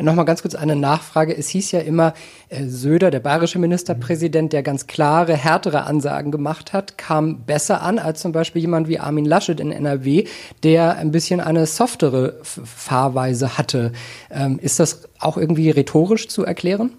Nochmal 0.00 0.24
ganz 0.24 0.42
kurz 0.42 0.54
eine 0.54 0.76
Nachfrage. 0.76 1.36
Es 1.36 1.48
hieß 1.48 1.72
ja 1.72 1.80
immer, 1.80 2.14
äh, 2.48 2.64
Söder, 2.66 3.10
der 3.10 3.20
bayerische 3.20 3.58
Ministerpräsident, 3.58 4.52
der 4.52 4.62
ganz 4.62 4.86
klare, 4.86 5.36
härtere 5.36 5.84
Ansagen 5.84 6.32
gemacht 6.32 6.72
hat, 6.72 6.98
kam 6.98 7.44
besser 7.44 7.82
an 7.82 7.98
als 7.98 8.20
zum 8.20 8.32
Beispiel 8.32 8.62
jemand 8.62 8.88
wie 8.88 8.98
Armin 8.98 9.24
Laschet 9.24 9.60
in 9.60 9.70
NRW, 9.70 10.24
der 10.62 10.96
ein 10.96 11.12
bisschen 11.12 11.40
eine 11.40 11.66
softere 11.66 12.40
Fahrweise 12.42 13.58
hatte. 13.58 13.92
Ähm, 14.30 14.58
ist 14.60 14.80
das 14.80 15.08
auch 15.18 15.36
irgendwie 15.36 15.70
rhetorisch 15.70 16.28
zu 16.28 16.44
erklären? 16.44 16.90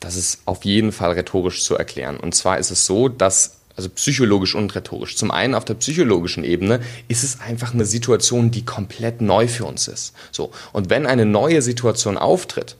Das 0.00 0.16
ist 0.16 0.42
auf 0.44 0.64
jeden 0.64 0.92
Fall 0.92 1.12
rhetorisch 1.12 1.62
zu 1.62 1.76
erklären. 1.76 2.18
Und 2.18 2.34
zwar 2.34 2.58
ist 2.58 2.70
es 2.70 2.86
so, 2.86 3.08
dass 3.08 3.63
also 3.76 3.88
psychologisch 3.90 4.54
und 4.54 4.74
rhetorisch. 4.74 5.16
Zum 5.16 5.30
einen 5.30 5.54
auf 5.54 5.64
der 5.64 5.74
psychologischen 5.74 6.44
Ebene 6.44 6.80
ist 7.08 7.24
es 7.24 7.40
einfach 7.40 7.74
eine 7.74 7.84
Situation, 7.84 8.50
die 8.50 8.64
komplett 8.64 9.20
neu 9.20 9.48
für 9.48 9.64
uns 9.64 9.88
ist. 9.88 10.14
So. 10.30 10.50
Und 10.72 10.90
wenn 10.90 11.06
eine 11.06 11.26
neue 11.26 11.62
Situation 11.62 12.16
auftritt, 12.16 12.76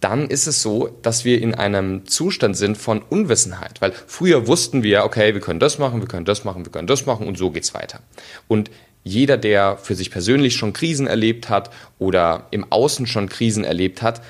dann 0.00 0.28
ist 0.28 0.48
es 0.48 0.62
so, 0.62 0.88
dass 1.02 1.24
wir 1.24 1.40
in 1.40 1.54
einem 1.54 2.06
Zustand 2.06 2.56
sind 2.56 2.76
von 2.76 3.02
Unwissenheit. 3.02 3.80
Weil 3.80 3.92
früher 3.92 4.48
wussten 4.48 4.82
wir, 4.82 5.04
okay, 5.04 5.32
wir 5.32 5.40
können 5.40 5.60
das 5.60 5.78
machen, 5.78 6.00
wir 6.00 6.08
können 6.08 6.24
das 6.24 6.44
machen, 6.44 6.64
wir 6.64 6.72
können 6.72 6.88
das 6.88 7.06
machen 7.06 7.28
und 7.28 7.38
so 7.38 7.50
geht's 7.50 7.72
weiter. 7.72 8.00
Und 8.48 8.70
jeder, 9.04 9.36
der 9.36 9.76
für 9.78 9.94
sich 9.94 10.10
persönlich 10.10 10.54
schon 10.56 10.72
Krisen 10.72 11.06
erlebt 11.06 11.48
hat 11.48 11.70
oder 11.98 12.46
im 12.50 12.70
Außen 12.70 13.06
schon 13.06 13.28
Krisen 13.28 13.64
erlebt 13.64 14.02
hat, 14.02 14.22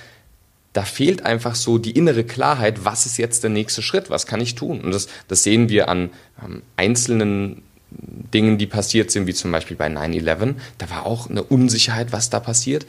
da 0.73 0.83
fehlt 0.83 1.25
einfach 1.25 1.55
so 1.55 1.79
die 1.79 1.93
innere 1.93 2.25
Klarheit, 2.25 2.85
was 2.85 3.07
ist 3.07 3.19
jetzt 3.19 3.43
der 3.43 3.51
nächste 3.51 3.83
Schritt, 3.83 4.11
was 4.11 4.27
kann 4.27 4.41
ich 4.41 4.55
tun? 4.55 4.81
Und 4.81 4.93
das, 4.93 5.07
das 5.29 5.43
sehen 5.43 5.69
wir 5.69 5.89
an 5.89 6.11
ähm, 6.43 6.63
einzelnen 6.77 7.63
Dingen, 7.91 8.57
die 8.57 8.67
passiert 8.67 9.11
sind, 9.11 9.27
wie 9.27 9.35
zum 9.35 9.53
Beispiel 9.53 9.77
bei 9.77 9.89
9-11. 9.89 10.55
Da 10.79 10.91
war 10.91 11.05
auch 11.05 11.29
eine 11.29 11.43
Unsicherheit, 11.43 12.13
was 12.13 12.31
da 12.31 12.41
passiert. 12.41 12.87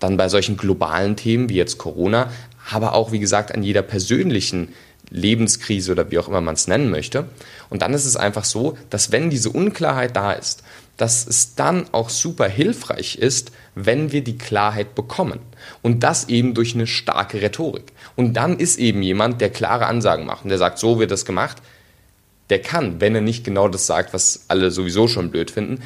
Dann 0.00 0.16
bei 0.18 0.28
solchen 0.28 0.56
globalen 0.56 1.16
Themen 1.16 1.48
wie 1.48 1.54
jetzt 1.54 1.78
Corona, 1.78 2.30
aber 2.70 2.94
auch, 2.94 3.12
wie 3.12 3.20
gesagt, 3.20 3.54
an 3.54 3.62
jeder 3.62 3.82
persönlichen 3.82 4.68
Lebenskrise 5.10 5.92
oder 5.92 6.10
wie 6.10 6.18
auch 6.18 6.28
immer 6.28 6.40
man 6.40 6.54
es 6.54 6.66
nennen 6.66 6.90
möchte. 6.90 7.26
Und 7.70 7.82
dann 7.82 7.94
ist 7.94 8.04
es 8.04 8.16
einfach 8.16 8.44
so, 8.44 8.76
dass 8.90 9.12
wenn 9.12 9.30
diese 9.30 9.50
Unklarheit 9.50 10.16
da 10.16 10.32
ist, 10.32 10.62
dass 10.96 11.26
es 11.26 11.54
dann 11.54 11.86
auch 11.92 12.08
super 12.08 12.48
hilfreich 12.48 13.16
ist, 13.16 13.52
wenn 13.74 14.12
wir 14.12 14.22
die 14.22 14.38
Klarheit 14.38 14.94
bekommen. 14.94 15.40
Und 15.82 16.04
das 16.04 16.28
eben 16.28 16.54
durch 16.54 16.74
eine 16.74 16.86
starke 16.86 17.42
Rhetorik. 17.42 17.92
Und 18.16 18.34
dann 18.34 18.58
ist 18.58 18.78
eben 18.78 19.02
jemand, 19.02 19.40
der 19.40 19.50
klare 19.50 19.86
Ansagen 19.86 20.26
macht 20.26 20.44
und 20.44 20.50
der 20.50 20.58
sagt, 20.58 20.78
so 20.78 20.98
wird 20.98 21.10
das 21.10 21.24
gemacht. 21.24 21.60
der 22.50 22.60
kann, 22.60 23.00
wenn 23.00 23.14
er 23.14 23.22
nicht 23.22 23.42
genau 23.42 23.68
das 23.68 23.86
sagt, 23.86 24.12
was 24.12 24.44
alle 24.48 24.70
sowieso 24.70 25.08
schon 25.08 25.30
blöd 25.30 25.50
finden, 25.50 25.82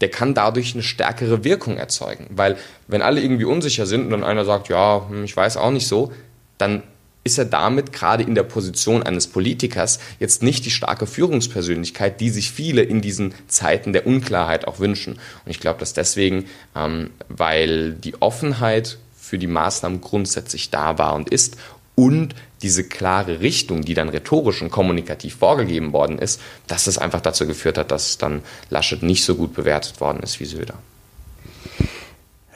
der 0.00 0.10
kann 0.10 0.34
dadurch 0.34 0.74
eine 0.74 0.82
stärkere 0.82 1.44
Wirkung 1.44 1.76
erzeugen. 1.76 2.26
Weil 2.30 2.56
wenn 2.86 3.02
alle 3.02 3.20
irgendwie 3.20 3.44
unsicher 3.44 3.84
sind 3.84 4.04
und 4.04 4.10
dann 4.10 4.24
einer 4.24 4.44
sagt, 4.44 4.68
ja, 4.68 5.06
hm, 5.08 5.24
ich 5.24 5.36
weiß 5.36 5.56
auch 5.56 5.70
nicht 5.70 5.86
so, 5.86 6.12
dann 6.56 6.82
ist 7.28 7.36
er 7.36 7.44
damit 7.44 7.92
gerade 7.92 8.22
in 8.22 8.34
der 8.34 8.42
Position 8.42 9.02
eines 9.02 9.26
Politikers 9.26 10.00
jetzt 10.18 10.42
nicht 10.42 10.64
die 10.64 10.70
starke 10.70 11.06
Führungspersönlichkeit, 11.06 12.22
die 12.22 12.30
sich 12.30 12.50
viele 12.50 12.80
in 12.80 13.02
diesen 13.02 13.34
Zeiten 13.48 13.92
der 13.92 14.06
Unklarheit 14.06 14.66
auch 14.66 14.78
wünschen. 14.78 15.12
Und 15.12 15.50
ich 15.50 15.60
glaube, 15.60 15.78
dass 15.78 15.92
deswegen, 15.92 16.46
ähm, 16.74 17.10
weil 17.28 17.92
die 17.92 18.20
Offenheit 18.22 18.96
für 19.14 19.36
die 19.36 19.46
Maßnahmen 19.46 20.00
grundsätzlich 20.00 20.70
da 20.70 20.96
war 20.96 21.14
und 21.14 21.28
ist 21.28 21.58
und 21.96 22.34
diese 22.62 22.84
klare 22.84 23.40
Richtung, 23.40 23.82
die 23.82 23.92
dann 23.92 24.08
rhetorisch 24.08 24.62
und 24.62 24.70
kommunikativ 24.70 25.36
vorgegeben 25.36 25.92
worden 25.92 26.18
ist, 26.18 26.40
dass 26.66 26.84
das 26.84 26.96
einfach 26.96 27.20
dazu 27.20 27.46
geführt 27.46 27.76
hat, 27.76 27.90
dass 27.90 28.16
dann 28.16 28.40
Laschet 28.70 29.02
nicht 29.02 29.22
so 29.22 29.34
gut 29.34 29.52
bewertet 29.52 30.00
worden 30.00 30.20
ist 30.22 30.40
wie 30.40 30.46
Söder. 30.46 30.78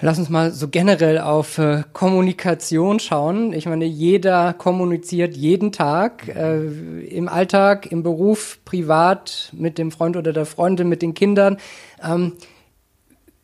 Lass 0.04 0.18
uns 0.18 0.28
mal 0.28 0.50
so 0.50 0.66
generell 0.66 1.18
auf 1.18 1.58
äh, 1.58 1.84
Kommunikation 1.92 2.98
schauen. 2.98 3.52
Ich 3.52 3.66
meine, 3.66 3.84
jeder 3.84 4.52
kommuniziert 4.52 5.36
jeden 5.36 5.70
Tag 5.70 6.26
äh, 6.26 6.58
im 7.04 7.28
Alltag, 7.28 7.86
im 7.86 8.02
Beruf, 8.02 8.58
privat, 8.64 9.50
mit 9.52 9.78
dem 9.78 9.92
Freund 9.92 10.16
oder 10.16 10.32
der 10.32 10.44
Freundin, 10.44 10.88
mit 10.88 11.02
den 11.02 11.14
Kindern. 11.14 11.58
Ähm, 12.02 12.32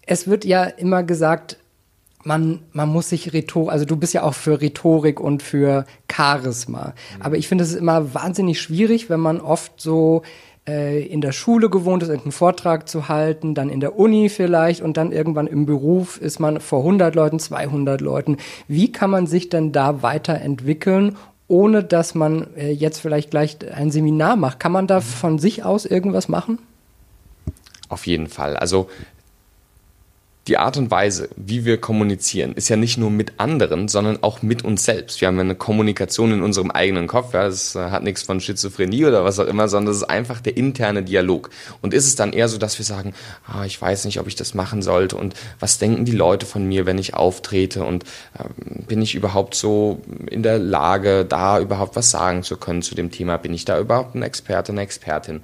es 0.04 0.26
wird 0.26 0.44
ja 0.44 0.64
immer 0.64 1.04
gesagt, 1.04 1.58
man, 2.24 2.58
man 2.72 2.88
muss 2.88 3.10
sich 3.10 3.32
Rhetorik, 3.32 3.70
also 3.70 3.84
du 3.84 3.96
bist 3.96 4.12
ja 4.12 4.24
auch 4.24 4.34
für 4.34 4.60
Rhetorik 4.60 5.20
und 5.20 5.44
für 5.44 5.86
Charisma. 6.10 6.86
Mhm. 7.16 7.22
Aber 7.22 7.36
ich 7.36 7.46
finde 7.46 7.62
es 7.62 7.74
immer 7.76 8.14
wahnsinnig 8.14 8.60
schwierig, 8.60 9.08
wenn 9.08 9.20
man 9.20 9.40
oft 9.40 9.80
so 9.80 10.22
äh, 10.68 11.02
in 11.02 11.20
der 11.22 11.32
Schule 11.32 11.70
gewohnt 11.70 12.02
ist, 12.02 12.10
einen 12.10 12.30
Vortrag 12.30 12.88
zu 12.88 13.08
halten, 13.08 13.54
dann 13.54 13.70
in 13.70 13.80
der 13.80 13.98
Uni 13.98 14.28
vielleicht 14.28 14.82
und 14.82 14.96
dann 14.96 15.10
irgendwann 15.10 15.46
im 15.46 15.64
Beruf 15.64 16.20
ist 16.20 16.38
man 16.38 16.60
vor 16.60 16.80
100 16.80 17.14
Leuten, 17.14 17.38
200 17.38 18.00
Leuten. 18.00 18.36
Wie 18.68 18.92
kann 18.92 19.10
man 19.10 19.26
sich 19.26 19.48
denn 19.48 19.72
da 19.72 20.02
weiterentwickeln, 20.02 21.16
ohne 21.48 21.82
dass 21.82 22.14
man 22.14 22.54
äh, 22.56 22.70
jetzt 22.70 22.98
vielleicht 22.98 23.30
gleich 23.30 23.56
ein 23.74 23.90
Seminar 23.90 24.36
macht? 24.36 24.60
Kann 24.60 24.72
man 24.72 24.86
da 24.86 25.00
von 25.00 25.38
sich 25.38 25.64
aus 25.64 25.86
irgendwas 25.86 26.28
machen? 26.28 26.58
Auf 27.88 28.06
jeden 28.06 28.26
Fall. 28.26 28.56
Also 28.56 28.88
die 30.48 30.56
Art 30.56 30.76
und 30.78 30.90
Weise, 30.90 31.28
wie 31.36 31.64
wir 31.64 31.78
kommunizieren, 31.78 32.54
ist 32.54 32.68
ja 32.68 32.76
nicht 32.76 32.96
nur 32.96 33.10
mit 33.10 33.34
anderen, 33.36 33.88
sondern 33.88 34.22
auch 34.22 34.40
mit 34.40 34.64
uns 34.64 34.84
selbst. 34.84 35.20
Wir 35.20 35.28
haben 35.28 35.38
eine 35.38 35.54
Kommunikation 35.54 36.32
in 36.32 36.42
unserem 36.42 36.70
eigenen 36.70 37.06
Kopf. 37.06 37.34
Ja, 37.34 37.44
das 37.44 37.74
äh, 37.74 37.90
hat 37.90 38.02
nichts 38.02 38.22
von 38.22 38.40
Schizophrenie 38.40 39.04
oder 39.04 39.24
was 39.24 39.38
auch 39.38 39.46
immer, 39.46 39.68
sondern 39.68 39.92
das 39.92 39.98
ist 39.98 40.10
einfach 40.10 40.40
der 40.40 40.56
interne 40.56 41.02
Dialog. 41.02 41.50
Und 41.82 41.92
ist 41.92 42.06
es 42.06 42.16
dann 42.16 42.32
eher 42.32 42.48
so, 42.48 42.56
dass 42.56 42.78
wir 42.78 42.84
sagen, 42.84 43.14
ah, 43.46 43.64
ich 43.66 43.80
weiß 43.80 44.06
nicht, 44.06 44.18
ob 44.20 44.26
ich 44.26 44.36
das 44.36 44.54
machen 44.54 44.80
sollte 44.80 45.16
und 45.16 45.34
was 45.60 45.78
denken 45.78 46.04
die 46.04 46.12
Leute 46.12 46.46
von 46.46 46.64
mir, 46.64 46.86
wenn 46.86 46.98
ich 46.98 47.14
auftrete 47.14 47.84
und 47.84 48.04
äh, 48.34 48.44
bin 48.86 49.02
ich 49.02 49.14
überhaupt 49.14 49.54
so 49.54 50.00
in 50.30 50.42
der 50.42 50.58
Lage, 50.58 51.26
da 51.26 51.60
überhaupt 51.60 51.94
was 51.94 52.10
sagen 52.10 52.42
zu 52.42 52.56
können 52.56 52.82
zu 52.82 52.94
dem 52.94 53.10
Thema? 53.10 53.36
Bin 53.36 53.52
ich 53.52 53.66
da 53.66 53.78
überhaupt 53.78 54.14
ein 54.14 54.22
Experte, 54.22 54.72
eine 54.72 54.80
Expertin? 54.80 55.42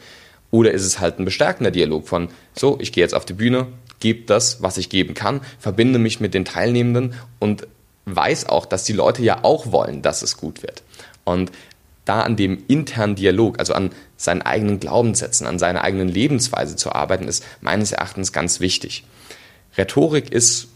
Oder 0.51 0.71
ist 0.71 0.85
es 0.85 1.01
halt 1.01 1.19
ein 1.19 1.25
bestärkender 1.25 1.73
Dialog 1.73 2.07
von, 2.07 2.29
so, 2.55 2.79
ich 2.81 2.93
gehe 2.93 3.03
jetzt 3.03 3.15
auf 3.15 3.25
die 3.25 3.33
Bühne, 3.33 3.67
gebe 4.05 4.27
das, 4.27 4.63
was 4.63 4.77
ich 4.77 4.91
geben 4.91 5.15
kann, 5.15 5.41
verbinde 5.59 5.99
mich 5.99 6.21
mit 6.21 6.35
den 6.35 6.45
Teilnehmenden 6.45 7.15
und 7.39 7.67
weiß 8.05 8.51
auch, 8.51 8.67
dass 8.67 8.85
die 8.85 8.93
Leute 8.93 9.23
ja 9.23 9.45
auch 9.45 9.73
wollen, 9.73 10.03
dass 10.03 10.21
es 10.21 10.37
gut 10.37 10.63
wird. 10.63 10.83
Und 11.25 11.51
da 12.05 12.21
an 12.21 12.37
dem 12.37 12.63
internen 12.69 13.15
Dialog, 13.15 13.59
also 13.59 13.73
an 13.73 13.93
seinen 14.19 14.43
eigenen 14.43 14.79
Glaubenssätzen, 14.79 15.47
an 15.47 15.59
seiner 15.59 15.81
eigenen 15.81 16.09
Lebensweise 16.09 16.77
zu 16.77 16.93
arbeiten, 16.93 17.27
ist 17.27 17.43
meines 17.63 17.93
Erachtens 17.93 18.35
ganz 18.35 18.61
wichtig. 18.61 19.05
Rhetorik 19.79 20.31
ist 20.31 20.69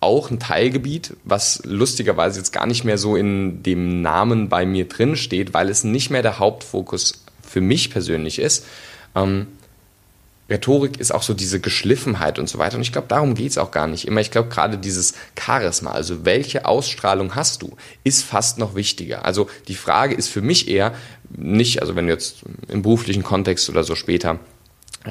auch 0.00 0.30
ein 0.30 0.38
Teilgebiet, 0.38 1.16
was 1.24 1.62
lustigerweise 1.64 2.38
jetzt 2.38 2.52
gar 2.52 2.66
nicht 2.66 2.84
mehr 2.84 2.98
so 2.98 3.16
in 3.16 3.62
dem 3.62 4.02
Namen 4.02 4.50
bei 4.50 4.66
mir 4.66 4.86
drin 4.86 5.16
steht, 5.16 5.54
weil 5.54 5.70
es 5.70 5.84
nicht 5.84 6.10
mehr 6.10 6.20
der 6.20 6.38
Hauptfokus 6.38 7.24
für 7.40 7.62
mich 7.62 7.90
persönlich 7.90 8.38
ist. 8.38 8.66
Ähm, 9.14 9.46
Rhetorik 10.54 11.00
ist 11.00 11.12
auch 11.12 11.22
so 11.22 11.34
diese 11.34 11.58
Geschliffenheit 11.58 12.38
und 12.38 12.48
so 12.48 12.58
weiter. 12.58 12.76
Und 12.76 12.82
ich 12.82 12.92
glaube, 12.92 13.08
darum 13.08 13.34
geht 13.34 13.50
es 13.50 13.58
auch 13.58 13.72
gar 13.72 13.88
nicht 13.88 14.06
immer. 14.06 14.20
Ich 14.20 14.30
glaube, 14.30 14.48
gerade 14.48 14.78
dieses 14.78 15.14
Charisma, 15.38 15.90
also 15.90 16.24
welche 16.24 16.64
Ausstrahlung 16.64 17.34
hast 17.34 17.62
du, 17.62 17.76
ist 18.04 18.22
fast 18.22 18.58
noch 18.58 18.76
wichtiger. 18.76 19.24
Also 19.24 19.48
die 19.66 19.74
Frage 19.74 20.14
ist 20.14 20.28
für 20.28 20.42
mich 20.42 20.68
eher 20.68 20.94
nicht, 21.36 21.82
also 21.82 21.96
wenn 21.96 22.06
du 22.06 22.12
jetzt 22.12 22.44
im 22.68 22.82
beruflichen 22.82 23.24
Kontext 23.24 23.68
oder 23.68 23.82
so 23.82 23.96
später 23.96 24.38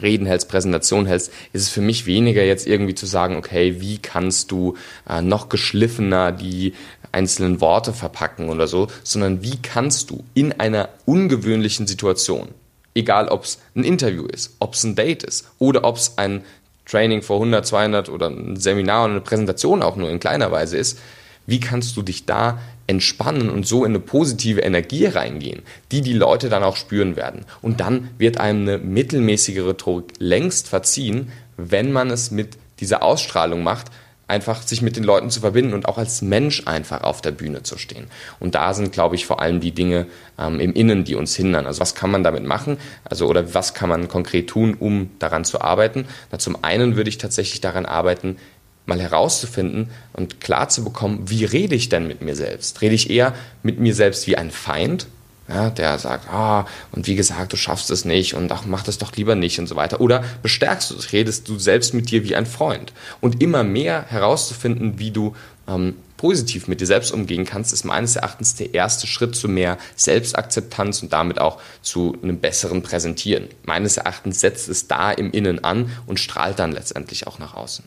Reden 0.02 0.26
hältst, 0.26 0.48
Präsentation 0.48 1.06
hältst, 1.06 1.32
ist 1.52 1.64
es 1.64 1.70
für 1.70 1.82
mich 1.82 2.06
weniger 2.06 2.44
jetzt 2.44 2.66
irgendwie 2.66 2.96
zu 2.96 3.06
sagen, 3.06 3.36
okay, 3.36 3.82
wie 3.82 3.98
kannst 3.98 4.50
du 4.50 4.76
äh, 5.08 5.22
noch 5.22 5.50
geschliffener 5.50 6.32
die 6.32 6.74
einzelnen 7.12 7.60
Worte 7.60 7.92
verpacken 7.92 8.50
oder 8.50 8.68
so, 8.68 8.88
sondern 9.04 9.44
wie 9.44 9.62
kannst 9.62 10.10
du 10.10 10.24
in 10.34 10.54
einer 10.54 10.90
ungewöhnlichen 11.06 11.86
Situation, 11.86 12.48
Egal, 12.96 13.28
ob 13.28 13.44
es 13.44 13.60
ein 13.76 13.84
Interview 13.84 14.26
ist, 14.26 14.56
ob 14.60 14.74
es 14.74 14.84
ein 14.84 14.96
Date 14.96 15.24
ist 15.24 15.48
oder 15.60 15.84
ob 15.84 15.98
es 15.98 16.18
ein 16.18 16.44
Training 16.86 17.22
vor 17.22 17.38
100, 17.38 17.66
200 17.66 18.10
oder 18.10 18.30
ein 18.30 18.56
Seminar 18.58 19.06
oder 19.06 19.14
eine 19.14 19.22
Präsentation 19.22 19.82
auch 19.82 19.96
nur 19.96 20.10
in 20.10 20.20
kleiner 20.20 20.52
Weise 20.52 20.78
ist. 20.78 21.00
Wie 21.46 21.60
kannst 21.60 21.98
du 21.98 22.02
dich 22.02 22.26
da 22.26 22.60
entspannen 22.88 23.50
und 23.50 23.68
so 23.68 23.84
in 23.84 23.92
eine 23.92 24.00
positive 24.00 24.62
Energie 24.62 25.06
reingehen, 25.06 25.62
die 25.92 26.02
die 26.02 26.14
Leute 26.14 26.50
dann 26.50 26.64
auch 26.64 26.76
spüren 26.76 27.16
werden? 27.16 27.46
Und 27.62 27.80
dann 27.80 28.10
wird 28.18 28.38
einem 28.38 28.62
eine 28.62 28.78
mittelmäßige 28.78 29.60
Rhetorik 29.60 30.14
längst 30.20 30.68
verziehen, 30.68 31.32
wenn 31.58 31.92
man 31.92 32.10
es 32.12 32.32
mit 32.32 32.58
dieser 32.80 33.04
Ausstrahlung 33.04 33.64
macht, 33.64 33.88
einfach 34.28 34.62
sich 34.62 34.82
mit 34.82 34.96
den 34.96 35.04
Leuten 35.04 35.30
zu 35.30 35.42
verbinden 35.42 35.74
und 35.74 35.88
auch 35.88 35.98
als 35.98 36.22
Mensch 36.22 36.64
einfach 36.66 37.04
auf 37.04 37.22
der 37.22 37.32
Bühne 37.32 37.64
zu 37.64 37.78
stehen. 37.78 38.08
Und 38.40 38.56
da 38.56 38.74
sind, 38.74 38.92
glaube 38.92 39.16
ich, 39.16 39.26
vor 39.26 39.42
allem 39.42 39.60
die 39.60 39.72
Dinge 39.72 40.08
ähm, 40.40 40.60
im 40.60 40.74
Innen, 40.74 41.04
die 41.04 41.16
uns 41.16 41.36
hindern. 41.36 41.66
Also 41.66 41.82
was 41.82 41.94
kann 41.96 42.12
man 42.12 42.24
damit 42.24 42.44
machen? 42.44 42.78
Also 43.04 43.28
oder 43.28 43.54
was 43.54 43.74
kann 43.74 43.90
man 43.90 44.08
konkret 44.08 44.48
tun, 44.48 44.76
um 44.80 45.10
daran 45.20 45.46
zu 45.46 45.62
arbeiten? 45.62 46.06
Na, 46.32 46.40
zum 46.40 46.64
einen 46.64 46.96
würde 46.96 47.10
ich 47.10 47.18
tatsächlich 47.18 47.62
daran 47.62 47.86
arbeiten, 47.86 48.38
mal 48.86 49.00
herauszufinden 49.00 49.92
und 50.14 50.42
klar 50.42 50.70
zu 50.70 50.84
bekommen, 50.84 51.30
wie 51.30 51.46
rede 51.46 51.76
ich 51.76 51.90
denn 51.90 52.08
mit 52.08 52.22
mir 52.22 52.36
selbst? 52.36 52.82
Rede 52.82 52.96
ich 52.96 53.10
eher 53.10 53.34
mit 53.62 53.80
mir 53.80 53.96
selbst 53.96 54.28
wie 54.28 54.38
ein 54.38 54.52
Feind 54.52 55.08
ja, 55.48 55.70
der 55.70 56.00
sagt, 56.00 56.30
ah, 56.30 56.66
und 56.92 57.08
wie 57.08 57.16
gesagt, 57.16 57.52
du 57.52 57.58
schaffst 57.58 57.92
es 57.92 58.06
nicht 58.06 58.34
und 58.34 58.52
ach, 58.52 58.64
mach 58.66 58.84
das 58.84 58.98
doch 58.98 59.14
lieber 59.16 59.36
nicht 59.36 59.60
und 59.60 59.68
so 59.68 59.76
weiter. 59.76 60.00
Oder 60.00 60.24
bestärkst 60.42 60.92
du 60.92 60.96
es, 60.96 61.12
redest 61.12 61.50
du 61.50 61.60
selbst 61.60 61.94
mit 61.94 62.12
dir 62.12 62.24
wie 62.24 62.36
ein 62.36 62.46
Freund. 62.46 62.94
Und 63.20 63.42
immer 63.42 63.64
mehr 63.64 64.06
herauszufinden, 64.08 65.00
wie 65.00 65.12
du 65.12 65.36
ähm, 65.68 65.96
positiv 66.16 66.70
mit 66.70 66.80
dir 66.80 66.88
selbst 66.88 67.12
umgehen 67.12 67.44
kannst, 67.44 67.74
ist 67.74 67.84
meines 67.84 68.16
Erachtens 68.16 68.56
der 68.56 68.74
erste 68.74 69.08
Schritt 69.08 69.36
zu 69.36 69.50
mehr 69.50 69.78
Selbstakzeptanz 69.98 71.04
und 71.04 71.12
damit 71.12 71.40
auch 71.40 71.60
zu 71.82 72.18
einem 72.24 72.40
besseren 72.40 72.82
Präsentieren. 72.82 73.50
Meines 73.64 73.98
Erachtens 73.98 74.40
setzt 74.40 74.70
es 74.70 74.88
da 74.88 75.12
im 75.12 75.32
Innen 75.32 75.64
an 75.66 75.92
und 76.06 76.22
strahlt 76.22 76.60
dann 76.60 76.72
letztendlich 76.72 77.28
auch 77.28 77.40
nach 77.40 77.54
außen. 77.54 77.84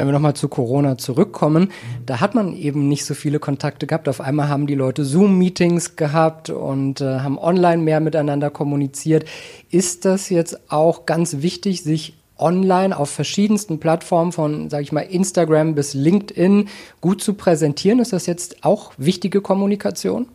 Wenn 0.00 0.06
wir 0.06 0.12
nochmal 0.12 0.32
zu 0.32 0.48
Corona 0.48 0.96
zurückkommen, 0.96 1.70
da 2.06 2.20
hat 2.20 2.34
man 2.34 2.56
eben 2.56 2.88
nicht 2.88 3.04
so 3.04 3.12
viele 3.12 3.38
Kontakte 3.38 3.86
gehabt. 3.86 4.08
Auf 4.08 4.22
einmal 4.22 4.48
haben 4.48 4.66
die 4.66 4.74
Leute 4.74 5.04
Zoom-Meetings 5.04 5.96
gehabt 5.96 6.48
und 6.48 7.02
äh, 7.02 7.18
haben 7.18 7.36
online 7.36 7.82
mehr 7.82 8.00
miteinander 8.00 8.48
kommuniziert. 8.48 9.26
Ist 9.68 10.06
das 10.06 10.30
jetzt 10.30 10.72
auch 10.72 11.04
ganz 11.04 11.42
wichtig, 11.42 11.82
sich 11.82 12.14
online 12.38 12.96
auf 12.96 13.10
verschiedensten 13.10 13.78
Plattformen 13.78 14.32
von, 14.32 14.70
sage 14.70 14.84
ich 14.84 14.92
mal, 14.92 15.02
Instagram 15.02 15.74
bis 15.74 15.92
LinkedIn 15.92 16.70
gut 17.02 17.22
zu 17.22 17.34
präsentieren? 17.34 17.98
Ist 17.98 18.14
das 18.14 18.24
jetzt 18.24 18.64
auch 18.64 18.92
wichtige 18.96 19.42
Kommunikation? 19.42 20.28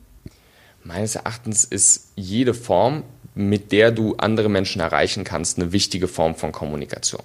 Meines 0.84 1.16
Erachtens 1.16 1.66
ist 1.66 2.12
jede 2.16 2.54
Form, 2.54 3.02
mit 3.34 3.72
der 3.72 3.90
du 3.90 4.14
andere 4.18 4.48
Menschen 4.48 4.80
erreichen 4.80 5.24
kannst, 5.24 5.58
eine 5.58 5.72
wichtige 5.72 6.08
Form 6.08 6.36
von 6.36 6.52
Kommunikation. 6.52 7.24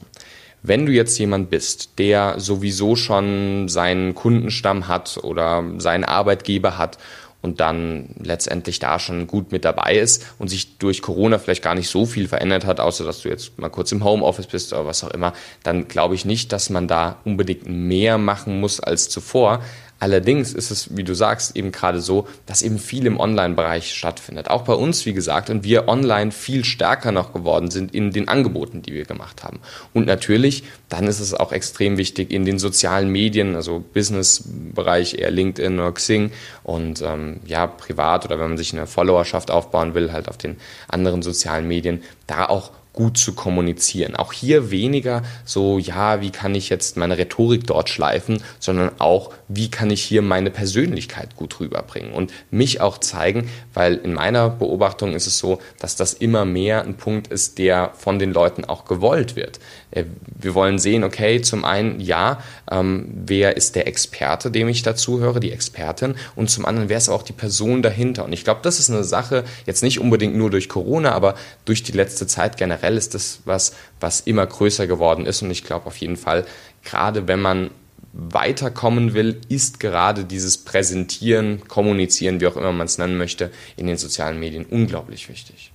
Wenn 0.62 0.86
du 0.86 0.92
jetzt 0.92 1.18
jemand 1.18 1.50
bist, 1.50 1.98
der 1.98 2.38
sowieso 2.38 2.96
schon 2.96 3.68
seinen 3.68 4.14
Kundenstamm 4.14 4.88
hat 4.88 5.18
oder 5.22 5.64
seinen 5.78 6.04
Arbeitgeber 6.04 6.76
hat 6.76 6.98
und 7.42 7.60
dann 7.60 8.10
letztendlich 8.22 8.78
da 8.78 8.98
schon 8.98 9.26
gut 9.26 9.52
mit 9.52 9.64
dabei 9.64 9.96
ist 9.96 10.26
und 10.38 10.48
sich 10.48 10.76
durch 10.78 11.00
Corona 11.00 11.38
vielleicht 11.38 11.62
gar 11.62 11.74
nicht 11.74 11.88
so 11.88 12.04
viel 12.04 12.28
verändert 12.28 12.66
hat, 12.66 12.80
außer 12.80 13.04
dass 13.04 13.22
du 13.22 13.30
jetzt 13.30 13.58
mal 13.58 13.70
kurz 13.70 13.92
im 13.92 14.04
Homeoffice 14.04 14.46
bist 14.46 14.72
oder 14.72 14.86
was 14.86 15.02
auch 15.04 15.10
immer, 15.10 15.32
dann 15.62 15.88
glaube 15.88 16.14
ich 16.14 16.24
nicht, 16.24 16.52
dass 16.52 16.68
man 16.68 16.86
da 16.86 17.16
unbedingt 17.24 17.66
mehr 17.66 18.18
machen 18.18 18.60
muss 18.60 18.80
als 18.80 19.08
zuvor. 19.08 19.62
Allerdings 20.00 20.54
ist 20.54 20.70
es, 20.70 20.96
wie 20.96 21.04
du 21.04 21.14
sagst, 21.14 21.56
eben 21.56 21.72
gerade 21.72 22.00
so, 22.00 22.26
dass 22.46 22.62
eben 22.62 22.78
viel 22.78 23.04
im 23.04 23.20
Online-Bereich 23.20 23.94
stattfindet. 23.94 24.48
Auch 24.48 24.62
bei 24.62 24.72
uns, 24.72 25.04
wie 25.04 25.12
gesagt, 25.12 25.50
und 25.50 25.62
wir 25.62 25.88
online 25.88 26.32
viel 26.32 26.64
stärker 26.64 27.12
noch 27.12 27.34
geworden 27.34 27.70
sind 27.70 27.94
in 27.94 28.10
den 28.10 28.26
Angeboten, 28.26 28.80
die 28.80 28.94
wir 28.94 29.04
gemacht 29.04 29.44
haben. 29.44 29.60
Und 29.92 30.06
natürlich, 30.06 30.64
dann 30.88 31.06
ist 31.06 31.20
es 31.20 31.34
auch 31.34 31.52
extrem 31.52 31.98
wichtig 31.98 32.32
in 32.32 32.46
den 32.46 32.58
sozialen 32.58 33.10
Medien, 33.10 33.54
also 33.54 33.84
Business-Bereich, 33.92 35.18
eher 35.18 35.30
LinkedIn 35.30 35.78
oder 35.78 35.92
Xing 35.92 36.32
und 36.62 37.02
ähm, 37.02 37.40
ja, 37.44 37.66
privat 37.66 38.24
oder 38.24 38.40
wenn 38.40 38.48
man 38.48 38.58
sich 38.58 38.72
eine 38.72 38.86
Followerschaft 38.86 39.50
aufbauen 39.50 39.94
will, 39.94 40.12
halt 40.12 40.28
auf 40.28 40.38
den 40.38 40.56
anderen 40.88 41.20
sozialen 41.20 41.68
Medien, 41.68 42.02
da 42.26 42.46
auch 42.46 42.70
gut 42.92 43.18
zu 43.18 43.34
kommunizieren. 43.34 44.16
Auch 44.16 44.32
hier 44.32 44.70
weniger 44.70 45.22
so, 45.44 45.78
ja, 45.78 46.20
wie 46.20 46.30
kann 46.30 46.54
ich 46.54 46.68
jetzt 46.68 46.96
meine 46.96 47.18
Rhetorik 47.18 47.66
dort 47.66 47.88
schleifen, 47.88 48.42
sondern 48.58 48.90
auch, 48.98 49.32
wie 49.48 49.70
kann 49.70 49.90
ich 49.90 50.02
hier 50.02 50.22
meine 50.22 50.50
Persönlichkeit 50.50 51.36
gut 51.36 51.60
rüberbringen 51.60 52.12
und 52.12 52.32
mich 52.50 52.80
auch 52.80 52.98
zeigen, 52.98 53.48
weil 53.74 53.94
in 53.94 54.14
meiner 54.14 54.50
Beobachtung 54.50 55.14
ist 55.14 55.26
es 55.26 55.38
so, 55.38 55.60
dass 55.78 55.96
das 55.96 56.14
immer 56.14 56.44
mehr 56.44 56.82
ein 56.82 56.96
Punkt 56.96 57.28
ist, 57.28 57.58
der 57.58 57.92
von 57.96 58.18
den 58.18 58.32
Leuten 58.32 58.64
auch 58.64 58.84
gewollt 58.84 59.36
wird. 59.36 59.60
Äh, 59.90 60.04
wir 60.26 60.54
wollen 60.54 60.78
sehen, 60.78 61.04
okay, 61.04 61.40
zum 61.40 61.64
einen, 61.64 62.00
ja, 62.00 62.42
ähm, 62.70 63.08
wer 63.12 63.56
ist 63.56 63.76
der 63.76 63.86
Experte, 63.86 64.50
dem 64.50 64.68
ich 64.68 64.82
dazu 64.82 65.20
höre, 65.20 65.40
die 65.40 65.52
Expertin, 65.52 66.14
und 66.36 66.50
zum 66.50 66.64
anderen, 66.64 66.88
wer 66.88 66.98
ist 66.98 67.08
auch 67.08 67.22
die 67.22 67.32
Person 67.32 67.82
dahinter. 67.82 68.24
Und 68.24 68.32
ich 68.32 68.44
glaube, 68.44 68.60
das 68.62 68.78
ist 68.78 68.90
eine 68.90 69.04
Sache, 69.04 69.44
jetzt 69.66 69.82
nicht 69.82 70.00
unbedingt 70.00 70.36
nur 70.36 70.50
durch 70.50 70.68
Corona, 70.68 71.12
aber 71.12 71.34
durch 71.64 71.82
die 71.82 71.92
letzte 71.92 72.26
Zeit 72.26 72.56
generell 72.56 72.96
ist 72.96 73.14
das 73.14 73.40
was, 73.44 73.74
was 73.98 74.20
immer 74.20 74.46
größer 74.46 74.86
geworden 74.86 75.26
ist. 75.26 75.42
Und 75.42 75.50
ich 75.50 75.64
glaube 75.64 75.86
auf 75.86 75.96
jeden 75.96 76.16
Fall, 76.16 76.46
gerade 76.84 77.28
wenn 77.28 77.40
man 77.40 77.70
weiterkommen 78.12 79.14
will, 79.14 79.40
ist 79.48 79.78
gerade 79.78 80.24
dieses 80.24 80.58
Präsentieren, 80.58 81.62
Kommunizieren, 81.68 82.40
wie 82.40 82.46
auch 82.46 82.56
immer 82.56 82.72
man 82.72 82.86
es 82.86 82.98
nennen 82.98 83.16
möchte, 83.16 83.50
in 83.76 83.86
den 83.86 83.96
sozialen 83.96 84.40
Medien 84.40 84.66
unglaublich 84.66 85.28
wichtig. 85.28 85.69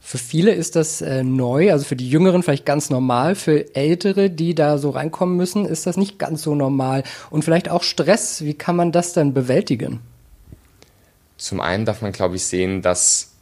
Für 0.00 0.18
viele 0.18 0.52
ist 0.52 0.76
das 0.76 1.02
äh, 1.02 1.22
neu, 1.22 1.70
also 1.72 1.84
für 1.84 1.94
die 1.94 2.08
Jüngeren 2.08 2.42
vielleicht 2.42 2.66
ganz 2.66 2.90
normal. 2.90 3.34
Für 3.34 3.74
Ältere, 3.74 4.30
die 4.30 4.54
da 4.54 4.78
so 4.78 4.90
reinkommen 4.90 5.36
müssen, 5.36 5.66
ist 5.66 5.86
das 5.86 5.96
nicht 5.96 6.18
ganz 6.18 6.42
so 6.42 6.54
normal. 6.54 7.04
Und 7.28 7.44
vielleicht 7.44 7.68
auch 7.68 7.82
Stress. 7.82 8.44
Wie 8.44 8.54
kann 8.54 8.76
man 8.76 8.92
das 8.92 9.12
dann 9.12 9.34
bewältigen? 9.34 10.00
Zum 11.36 11.60
einen 11.60 11.84
darf 11.84 12.02
man, 12.02 12.12
glaube 12.12 12.36
ich, 12.36 12.44
sehen, 12.44 12.82
dass 12.82 13.32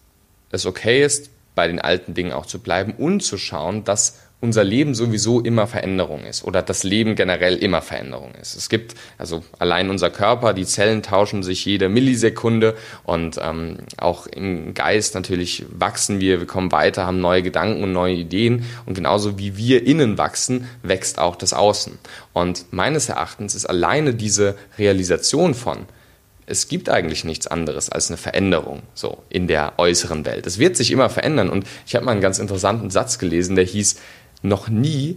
es 0.50 0.67
okay 0.67 1.05
ist, 1.05 1.31
bei 1.55 1.67
den 1.69 1.81
alten 1.81 2.15
Dingen 2.15 2.33
auch 2.33 2.47
zu 2.47 2.59
bleiben 2.59 2.93
und 2.93 3.21
zu 3.21 3.38
schauen, 3.38 3.85
dass 3.85 4.19
unser 4.40 4.62
Leben 4.62 4.95
sowieso 4.95 5.40
immer 5.40 5.66
Veränderung 5.66 6.25
ist 6.25 6.45
oder 6.45 6.62
das 6.62 6.85
Leben 6.85 7.16
generell 7.16 7.57
immer 7.57 7.83
Veränderung 7.83 8.35
ist. 8.40 8.54
Es 8.54 8.68
gibt 8.68 8.95
also 9.18 9.42
allein 9.59 9.90
unser 9.90 10.11
Körper, 10.11 10.54
die 10.54 10.64
Zellen 10.64 11.02
tauschen 11.02 11.42
sich 11.42 11.64
jede 11.64 11.88
Millisekunde 11.88 12.76
und 13.02 13.40
ähm, 13.42 13.78
auch 13.97 14.26
im 14.28 14.75
Geist 14.75 15.16
natürlich 15.16 15.66
wachsen 15.71 16.21
wir, 16.21 16.38
wir 16.38 16.47
kommen 16.47 16.71
weiter, 16.71 17.04
haben 17.04 17.21
neue 17.21 17.42
Gedanken 17.42 17.83
und 17.83 17.92
neue 17.92 18.14
Ideen 18.14 18.64
und 18.87 18.95
genauso 18.95 19.38
wie 19.38 19.57
wir 19.57 19.85
innen 19.85 20.18
wachsen, 20.18 20.68
wächst 20.83 21.18
auch 21.18 21.35
das 21.35 21.52
Außen. 21.52 21.99
Und 22.33 22.66
meines 22.71 23.09
Erachtens 23.09 23.57
ist 23.57 23.66
alleine 23.66 24.14
diese 24.14 24.57
Realisation 24.78 25.54
von 25.54 25.87
es 26.50 26.66
gibt 26.68 26.88
eigentlich 26.88 27.25
nichts 27.25 27.47
anderes 27.47 27.90
als 27.90 28.09
eine 28.09 28.16
Veränderung 28.16 28.83
so 28.95 29.23
in 29.28 29.49
der 29.49 29.75
äußeren 29.76 30.25
Welt. 30.25 30.47
Es 30.47 30.59
wird 30.59 30.76
sich 30.76 30.90
immer 30.90 31.11
verändern 31.11 31.50
und 31.50 31.66
ich 31.87 31.95
habe 31.95 32.07
mal 32.07 32.12
einen 32.12 32.23
ganz 32.23 32.38
interessanten 32.38 32.88
Satz 32.88 33.18
gelesen, 33.18 33.54
der 33.54 33.66
hieß, 33.66 33.97
noch 34.42 34.68
nie 34.68 35.16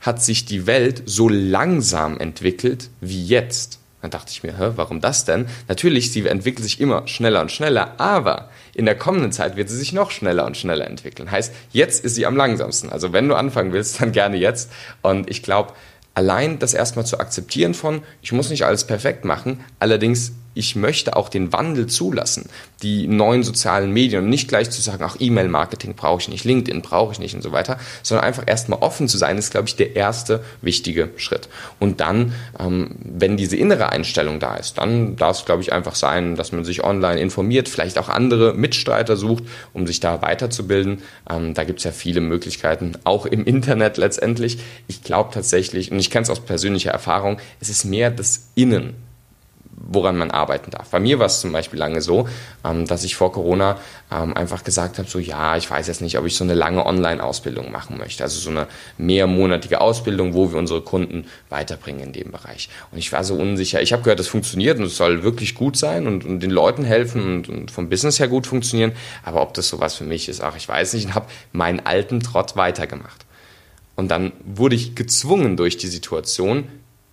hat 0.00 0.22
sich 0.22 0.44
die 0.44 0.66
Welt 0.66 1.02
so 1.06 1.28
langsam 1.28 2.18
entwickelt 2.18 2.90
wie 3.00 3.24
jetzt. 3.24 3.78
Dann 4.00 4.10
dachte 4.10 4.30
ich 4.30 4.42
mir, 4.42 4.58
hä, 4.58 4.72
warum 4.76 5.02
das 5.02 5.26
denn? 5.26 5.46
Natürlich, 5.68 6.10
sie 6.10 6.26
entwickelt 6.26 6.64
sich 6.64 6.80
immer 6.80 7.06
schneller 7.06 7.42
und 7.42 7.52
schneller, 7.52 8.00
aber 8.00 8.48
in 8.74 8.86
der 8.86 8.96
kommenden 8.96 9.30
Zeit 9.30 9.56
wird 9.56 9.68
sie 9.68 9.76
sich 9.76 9.92
noch 9.92 10.10
schneller 10.10 10.46
und 10.46 10.56
schneller 10.56 10.86
entwickeln. 10.86 11.30
Heißt, 11.30 11.52
jetzt 11.72 12.02
ist 12.02 12.14
sie 12.14 12.24
am 12.24 12.36
langsamsten. 12.36 12.90
Also 12.90 13.12
wenn 13.12 13.28
du 13.28 13.34
anfangen 13.34 13.74
willst, 13.74 14.00
dann 14.00 14.12
gerne 14.12 14.38
jetzt. 14.38 14.72
Und 15.02 15.28
ich 15.28 15.42
glaube, 15.42 15.74
allein 16.14 16.58
das 16.58 16.72
erstmal 16.72 17.04
zu 17.04 17.20
akzeptieren 17.20 17.74
von, 17.74 18.02
ich 18.22 18.32
muss 18.32 18.48
nicht 18.48 18.64
alles 18.64 18.84
perfekt 18.86 19.26
machen, 19.26 19.60
allerdings 19.80 20.32
ich 20.54 20.76
möchte 20.76 21.16
auch 21.16 21.28
den 21.28 21.52
Wandel 21.52 21.86
zulassen, 21.86 22.48
die 22.82 23.06
neuen 23.06 23.42
sozialen 23.42 23.92
Medien 23.92 24.24
und 24.24 24.30
nicht 24.30 24.48
gleich 24.48 24.70
zu 24.70 24.80
sagen, 24.80 25.04
ach, 25.04 25.16
E-Mail-Marketing 25.18 25.94
brauche 25.94 26.20
ich 26.20 26.28
nicht, 26.28 26.44
LinkedIn 26.44 26.82
brauche 26.82 27.12
ich 27.12 27.18
nicht 27.18 27.34
und 27.34 27.42
so 27.42 27.52
weiter, 27.52 27.78
sondern 28.02 28.24
einfach 28.24 28.44
erstmal 28.46 28.80
offen 28.80 29.06
zu 29.06 29.16
sein, 29.16 29.38
ist, 29.38 29.50
glaube 29.50 29.68
ich, 29.68 29.76
der 29.76 29.94
erste 29.94 30.42
wichtige 30.60 31.10
Schritt. 31.16 31.48
Und 31.78 32.00
dann, 32.00 32.32
ähm, 32.58 32.96
wenn 33.02 33.36
diese 33.36 33.56
innere 33.56 33.90
Einstellung 33.90 34.40
da 34.40 34.56
ist, 34.56 34.78
dann 34.78 35.16
darf 35.16 35.38
es, 35.38 35.44
glaube 35.44 35.62
ich, 35.62 35.72
einfach 35.72 35.94
sein, 35.94 36.36
dass 36.36 36.52
man 36.52 36.64
sich 36.64 36.82
online 36.82 37.20
informiert, 37.20 37.68
vielleicht 37.68 37.98
auch 37.98 38.08
andere 38.08 38.54
Mitstreiter 38.54 39.16
sucht, 39.16 39.44
um 39.72 39.86
sich 39.86 40.00
da 40.00 40.22
weiterzubilden. 40.22 41.02
Ähm, 41.28 41.54
da 41.54 41.64
gibt 41.64 41.78
es 41.78 41.84
ja 41.84 41.92
viele 41.92 42.20
Möglichkeiten, 42.20 42.92
auch 43.04 43.26
im 43.26 43.44
Internet 43.44 43.98
letztendlich. 43.98 44.58
Ich 44.88 45.02
glaube 45.02 45.30
tatsächlich, 45.32 45.92
und 45.92 45.98
ich 45.98 46.10
kenne 46.10 46.24
es 46.24 46.30
aus 46.30 46.40
persönlicher 46.40 46.90
Erfahrung, 46.90 47.38
es 47.60 47.68
ist 47.68 47.84
mehr 47.84 48.10
das 48.10 48.48
Innen, 48.54 48.94
woran 49.88 50.16
man 50.16 50.30
arbeiten 50.30 50.70
darf. 50.70 50.90
Bei 50.90 51.00
mir 51.00 51.18
war 51.18 51.26
es 51.26 51.40
zum 51.40 51.52
Beispiel 51.52 51.78
lange 51.78 52.00
so, 52.00 52.28
ähm, 52.64 52.86
dass 52.86 53.04
ich 53.04 53.16
vor 53.16 53.32
Corona 53.32 53.78
ähm, 54.12 54.36
einfach 54.36 54.62
gesagt 54.64 54.98
habe, 54.98 55.08
so 55.08 55.18
ja, 55.18 55.56
ich 55.56 55.70
weiß 55.70 55.86
jetzt 55.88 56.02
nicht, 56.02 56.18
ob 56.18 56.26
ich 56.26 56.36
so 56.36 56.44
eine 56.44 56.54
lange 56.54 56.84
Online-Ausbildung 56.84 57.72
machen 57.72 57.98
möchte. 57.98 58.22
Also 58.22 58.38
so 58.38 58.50
eine 58.50 58.66
mehrmonatige 58.98 59.80
Ausbildung, 59.80 60.34
wo 60.34 60.52
wir 60.52 60.58
unsere 60.58 60.82
Kunden 60.82 61.26
weiterbringen 61.48 62.02
in 62.02 62.12
dem 62.12 62.30
Bereich. 62.30 62.68
Und 62.92 62.98
ich 62.98 63.12
war 63.12 63.24
so 63.24 63.34
unsicher. 63.34 63.80
Ich 63.80 63.92
habe 63.92 64.02
gehört, 64.02 64.20
es 64.20 64.28
funktioniert 64.28 64.78
und 64.78 64.84
es 64.84 64.96
soll 64.96 65.22
wirklich 65.22 65.54
gut 65.54 65.76
sein 65.76 66.06
und, 66.06 66.24
und 66.24 66.40
den 66.40 66.50
Leuten 66.50 66.84
helfen 66.84 67.22
und, 67.22 67.48
und, 67.48 67.70
vom 67.70 67.88
Business 67.88 68.18
her 68.18 68.28
gut 68.28 68.46
funktionieren. 68.46 68.92
Aber 69.22 69.42
ob 69.42 69.54
das 69.54 69.68
sowas 69.68 69.94
für 69.94 70.04
mich 70.04 70.28
ist, 70.28 70.42
ach, 70.42 70.56
ich 70.56 70.68
weiß 70.68 70.92
nicht. 70.94 71.06
Und 71.06 71.14
habe 71.14 71.26
meinen 71.52 71.80
alten 71.80 72.20
Trott 72.20 72.56
weitergemacht. 72.56 73.26
Und 73.96 74.08
dann 74.08 74.32
wurde 74.44 74.76
ich 74.76 74.94
gezwungen 74.94 75.56
durch 75.56 75.76
die 75.76 75.88
Situation, 75.88 76.68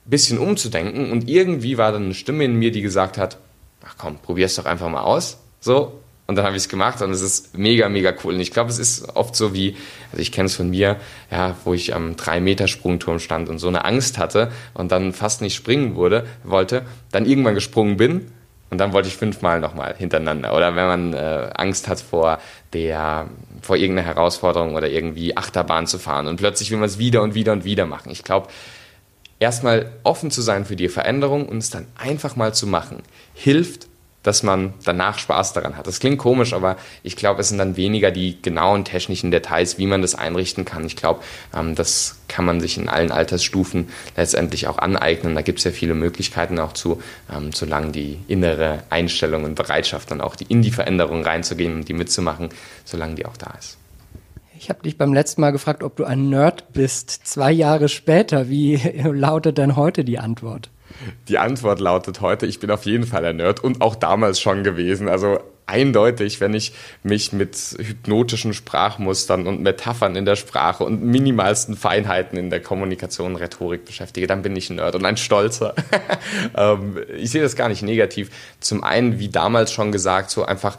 bisschen 0.10 0.38
umzudenken 0.38 1.12
und 1.12 1.30
irgendwie 1.30 1.78
war 1.78 1.92
dann 1.92 2.06
eine 2.06 2.14
Stimme 2.14 2.46
in 2.46 2.56
mir, 2.56 2.72
die 2.72 2.82
gesagt 2.82 3.18
hat, 3.18 3.38
ach 3.86 3.96
komm, 3.98 4.18
probier's 4.18 4.56
doch 4.56 4.66
einfach 4.66 4.90
mal 4.90 5.02
aus. 5.02 5.38
So. 5.60 6.00
Und 6.28 6.36
dann 6.36 6.44
habe 6.44 6.58
ich 6.58 6.64
es 6.64 6.70
gemacht 6.70 7.02
und 7.02 7.12
es 7.12 7.22
ist 7.22 7.58
mega, 7.58 7.88
mega 7.88 8.14
cool. 8.24 8.34
Und 8.34 8.42
ich 8.42 8.52
glaube, 8.52 8.70
es 8.70 8.80
ist 8.80 9.16
oft 9.16 9.34
so 9.34 9.54
wie, 9.54 9.78
also 10.12 10.22
ich 10.22 10.34
kenne 10.34 10.48
es 10.48 10.58
von 10.58 10.70
mir, 10.70 10.98
ja, 11.32 11.56
wo 11.64 11.74
ich 11.74 11.96
am 11.96 12.16
3-Meter-Sprungturm 12.16 13.20
stand 13.20 13.48
und 13.48 13.60
so 13.60 13.70
eine 13.70 13.86
Angst 13.86 14.18
hatte 14.18 14.52
und 14.74 14.92
dann 14.92 15.14
fast 15.14 15.42
nicht 15.42 15.56
springen 15.56 15.96
wurde, 15.96 16.26
wollte, 16.44 16.84
dann 17.12 17.26
irgendwann 17.26 17.56
gesprungen 17.56 17.96
bin 17.96 18.30
und 18.70 18.78
dann 18.78 18.92
wollte 18.92 19.08
ich 19.08 19.16
fünfmal 19.16 19.62
nochmal 19.62 19.96
hintereinander. 19.98 20.54
Oder 20.54 20.76
wenn 20.76 20.86
man 20.86 21.14
äh, 21.14 21.50
Angst 21.56 21.88
hat 21.88 22.02
vor 22.02 22.40
der, 22.74 23.28
vor 23.62 23.78
irgendeiner 23.78 24.08
Herausforderung 24.08 24.76
oder 24.76 24.90
irgendwie 24.90 25.38
Achterbahn 25.38 25.88
zu 25.88 25.98
fahren 25.98 26.28
und 26.28 26.36
plötzlich 26.36 26.72
will 26.72 26.78
man 26.78 26.88
es 26.88 27.00
wieder 27.00 27.22
und 27.22 27.36
wieder 27.36 27.54
und 27.54 27.64
wieder 27.64 27.86
machen. 27.86 28.12
Ich 28.12 28.26
glaube, 28.26 28.50
erstmal 29.40 29.92
offen 30.04 30.32
zu 30.32 30.42
sein 30.42 30.66
für 30.66 30.76
die 30.76 30.90
Veränderung 30.90 31.48
und 31.48 31.58
es 31.58 31.70
dann 31.70 31.88
einfach 31.98 32.36
mal 32.36 32.54
zu 32.54 32.68
machen, 32.68 33.04
hilft, 33.34 33.88
dass 34.28 34.44
man 34.44 34.74
danach 34.84 35.20
Spaß 35.20 35.54
daran 35.54 35.78
hat. 35.78 35.88
Das 35.88 36.02
klingt 36.02 36.18
komisch, 36.18 36.52
aber 36.52 36.76
ich 37.02 37.16
glaube, 37.16 37.40
es 37.40 37.48
sind 37.48 37.60
dann 37.60 37.78
weniger 37.78 38.12
die 38.12 38.42
genauen 38.42 38.84
technischen 38.84 39.32
Details, 39.32 39.78
wie 39.78 39.88
man 39.88 40.02
das 40.02 40.16
einrichten 40.16 40.66
kann. 40.66 40.86
Ich 40.86 40.98
glaube, 40.98 41.22
ähm, 41.56 41.76
das 41.76 42.18
kann 42.28 42.44
man 42.44 42.60
sich 42.60 42.78
in 42.78 42.90
allen 42.90 43.12
Altersstufen 43.12 43.88
letztendlich 44.18 44.68
auch 44.68 44.80
aneignen. 44.80 45.34
Da 45.34 45.44
gibt 45.44 45.60
es 45.60 45.64
ja 45.64 45.72
viele 45.72 45.94
Möglichkeiten 45.94 46.60
auch 46.60 46.74
zu, 46.74 47.02
ähm, 47.34 47.54
solange 47.54 47.92
die 47.94 48.20
innere 48.28 48.84
Einstellung 48.90 49.46
und 49.46 49.56
Bereitschaft 49.56 50.12
dann 50.12 50.20
auch 50.20 50.36
die, 50.36 50.46
in 50.46 50.62
die 50.62 50.72
Veränderung 50.72 51.24
reinzugehen 51.24 51.76
und 51.76 51.88
die 51.88 51.94
mitzumachen, 51.94 52.50
solange 52.84 53.16
die 53.16 53.26
auch 53.26 53.38
da 53.38 53.54
ist. 53.58 53.78
Ich 54.60 54.70
habe 54.70 54.82
dich 54.84 54.98
beim 54.98 55.14
letzten 55.14 55.42
Mal 55.42 55.52
gefragt, 55.52 55.84
ob 55.84 55.96
du 55.96 56.04
ein 56.04 56.30
Nerd 56.30 56.74
bist. 56.74 57.12
Zwei 57.26 57.52
Jahre 57.52 57.90
später, 57.90 58.50
wie 58.50 58.76
lautet 59.04 59.58
denn 59.58 59.76
heute 59.76 60.04
die 60.04 60.20
Antwort? 60.20 60.70
Die 61.28 61.38
Antwort 61.38 61.80
lautet 61.80 62.22
heute, 62.22 62.46
ich 62.48 62.60
bin 62.60 62.72
auf 62.72 62.86
jeden 62.86 63.06
Fall 63.06 63.24
ein 63.26 63.38
Nerd 63.38 63.64
und 63.64 63.82
auch 63.82 63.96
damals 63.96 64.40
schon 64.40 64.64
gewesen. 64.64 65.10
Also 65.10 65.40
eindeutig, 65.68 66.40
wenn 66.40 66.54
ich 66.54 66.74
mich 67.04 67.34
mit 67.34 67.56
hypnotischen 67.78 68.54
Sprachmustern 68.54 69.46
und 69.46 69.62
Metaphern 69.62 70.16
in 70.16 70.26
der 70.26 70.38
Sprache 70.38 70.86
und 70.86 71.04
minimalsten 71.04 71.76
Feinheiten 71.76 72.38
in 72.38 72.50
der 72.50 72.62
Kommunikation 72.62 73.36
und 73.36 73.42
Rhetorik 73.42 73.86
beschäftige, 73.86 74.26
dann 74.26 74.42
bin 74.42 74.56
ich 74.56 74.70
ein 74.70 74.78
Nerd 74.78 74.96
und 74.96 75.06
ein 75.06 75.18
Stolzer. 75.18 75.76
Ähm, 76.56 76.98
ich 77.16 77.32
sehe 77.32 77.42
das 77.42 77.56
gar 77.56 77.70
nicht 77.70 77.84
negativ. 77.84 78.30
Zum 78.60 78.84
einen, 78.84 79.20
wie 79.20 79.30
damals 79.30 79.72
schon 79.72 79.92
gesagt, 79.92 80.30
so 80.30 80.46
einfach 80.46 80.78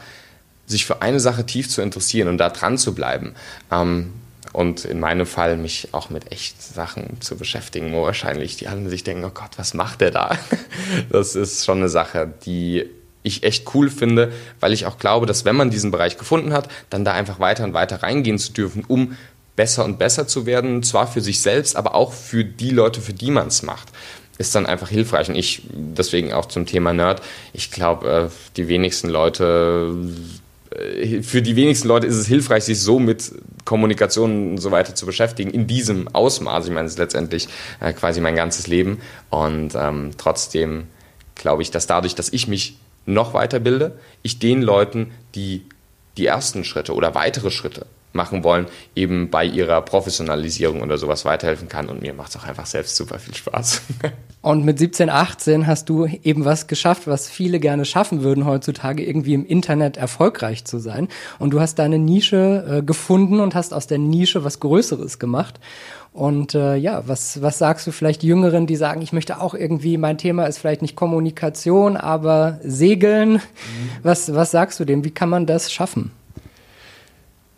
sich 0.69 0.85
für 0.85 1.01
eine 1.01 1.19
Sache 1.19 1.45
tief 1.45 1.69
zu 1.69 1.81
interessieren 1.81 2.29
und 2.29 2.37
da 2.37 2.49
dran 2.49 2.77
zu 2.77 2.95
bleiben. 2.95 3.35
Ähm, 3.71 4.13
und 4.53 4.85
in 4.85 4.99
meinem 4.99 5.25
Fall 5.25 5.57
mich 5.57 5.89
auch 5.91 6.09
mit 6.09 6.31
echt 6.31 6.61
Sachen 6.61 7.21
zu 7.21 7.37
beschäftigen, 7.37 7.93
wo 7.93 8.03
wahrscheinlich 8.03 8.57
die 8.57 8.67
anderen 8.67 8.89
sich 8.89 9.03
denken, 9.03 9.23
oh 9.25 9.31
Gott, 9.31 9.51
was 9.57 9.73
macht 9.73 10.01
der 10.01 10.11
da? 10.11 10.37
Das 11.11 11.35
ist 11.35 11.65
schon 11.65 11.79
eine 11.79 11.89
Sache, 11.89 12.31
die 12.45 12.85
ich 13.21 13.43
echt 13.43 13.75
cool 13.75 13.89
finde, 13.89 14.31
weil 14.59 14.73
ich 14.73 14.85
auch 14.85 14.97
glaube, 14.97 15.25
dass 15.25 15.45
wenn 15.45 15.55
man 15.55 15.69
diesen 15.69 15.91
Bereich 15.91 16.17
gefunden 16.17 16.53
hat, 16.53 16.69
dann 16.89 17.05
da 17.05 17.13
einfach 17.13 17.39
weiter 17.39 17.63
und 17.63 17.73
weiter 17.73 18.01
reingehen 18.01 18.39
zu 18.39 18.53
dürfen, 18.53 18.83
um 18.87 19.17
besser 19.55 19.83
und 19.83 19.99
besser 19.99 20.25
zu 20.25 20.45
werden, 20.45 20.83
zwar 20.83 21.05
für 21.05 21.21
sich 21.21 21.41
selbst, 21.41 21.75
aber 21.75 21.93
auch 21.93 22.13
für 22.13 22.45
die 22.45 22.71
Leute, 22.71 23.01
für 23.01 23.13
die 23.13 23.29
man 23.29 23.47
es 23.47 23.61
macht. 23.61 23.89
ist 24.37 24.55
dann 24.55 24.65
einfach 24.65 24.87
hilfreich. 24.87 25.27
Und 25.27 25.35
ich, 25.35 25.63
deswegen 25.73 26.31
auch 26.31 26.45
zum 26.45 26.65
Thema 26.65 26.93
Nerd, 26.93 27.21
ich 27.51 27.69
glaube, 27.69 28.29
äh, 28.31 28.53
die 28.55 28.69
wenigsten 28.69 29.09
Leute, 29.09 29.93
für 31.23 31.41
die 31.41 31.55
wenigsten 31.55 31.87
Leute 31.87 32.05
ist 32.05 32.15
es 32.15 32.27
hilfreich, 32.27 32.63
sich 32.63 32.79
so 32.79 32.99
mit 32.99 33.31
Kommunikation 33.65 34.51
und 34.51 34.57
so 34.59 34.71
weiter 34.71 34.93
zu 34.93 35.05
beschäftigen, 35.05 35.49
in 35.49 35.65
diesem 35.65 36.07
Ausmaß. 36.09 36.65
Ich 36.67 36.71
meine, 36.71 36.85
es 36.85 36.93
ist 36.93 36.99
letztendlich 36.99 37.47
äh, 37.79 37.93
quasi 37.93 38.21
mein 38.21 38.35
ganzes 38.35 38.67
Leben. 38.67 38.99
Und 39.29 39.73
ähm, 39.75 40.11
trotzdem 40.17 40.87
glaube 41.35 41.63
ich, 41.63 41.71
dass 41.71 41.87
dadurch, 41.87 42.13
dass 42.13 42.29
ich 42.29 42.47
mich 42.47 42.77
noch 43.05 43.33
weiterbilde, 43.33 43.97
ich 44.21 44.39
den 44.39 44.61
Leuten, 44.61 45.11
die 45.33 45.63
die 46.17 46.27
ersten 46.27 46.63
Schritte 46.63 46.93
oder 46.93 47.15
weitere 47.15 47.49
Schritte 47.49 47.85
machen 48.11 48.43
wollen, 48.43 48.65
eben 48.95 49.29
bei 49.29 49.45
ihrer 49.45 49.81
Professionalisierung 49.81 50.81
oder 50.81 50.97
sowas 50.97 51.25
weiterhelfen 51.25 51.69
kann. 51.69 51.89
Und 51.89 52.01
mir 52.01 52.13
macht 52.13 52.29
es 52.29 52.37
auch 52.37 52.45
einfach 52.45 52.65
selbst 52.65 52.95
super 52.95 53.19
viel 53.19 53.35
Spaß. 53.35 53.81
Und 54.41 54.63
mit 54.63 54.79
17, 54.79 55.09
18 55.09 55.67
hast 55.67 55.89
du 55.89 56.05
eben 56.23 56.45
was 56.45 56.67
geschafft, 56.67 57.07
was 57.07 57.29
viele 57.29 57.59
gerne 57.59 57.83
schaffen 57.83 58.23
würden 58.23 58.45
heutzutage, 58.45 59.05
irgendwie 59.05 59.33
im 59.33 59.45
Internet 59.45 59.97
erfolgreich 59.97 60.63
zu 60.63 60.79
sein. 60.79 61.09
Und 61.39 61.51
du 61.51 61.59
hast 61.59 61.75
deine 61.75 61.99
Nische 61.99 62.79
äh, 62.79 62.81
gefunden 62.81 63.41
und 63.41 63.53
hast 63.53 63.73
aus 63.73 63.85
der 63.85 63.97
Nische 63.97 64.43
was 64.43 64.59
Größeres 64.61 65.19
gemacht. 65.19 65.59
Und 66.11 66.55
äh, 66.55 66.75
ja, 66.75 67.03
was, 67.05 67.41
was 67.41 67.59
sagst 67.59 67.85
du 67.85 67.91
vielleicht 67.91 68.23
Jüngeren, 68.23 68.65
die 68.65 68.75
sagen, 68.75 69.01
ich 69.01 69.13
möchte 69.13 69.39
auch 69.39 69.53
irgendwie, 69.53 69.97
mein 69.97 70.17
Thema 70.17 70.45
ist 70.45 70.57
vielleicht 70.57 70.81
nicht 70.81 70.95
Kommunikation, 70.95 71.97
aber 71.97 72.59
Segeln. 72.63 73.33
Mhm. 73.33 73.39
Was, 74.03 74.33
was 74.33 74.51
sagst 74.51 74.79
du 74.79 74.85
dem? 74.85 75.03
Wie 75.03 75.11
kann 75.11 75.29
man 75.29 75.45
das 75.45 75.71
schaffen? 75.71 76.11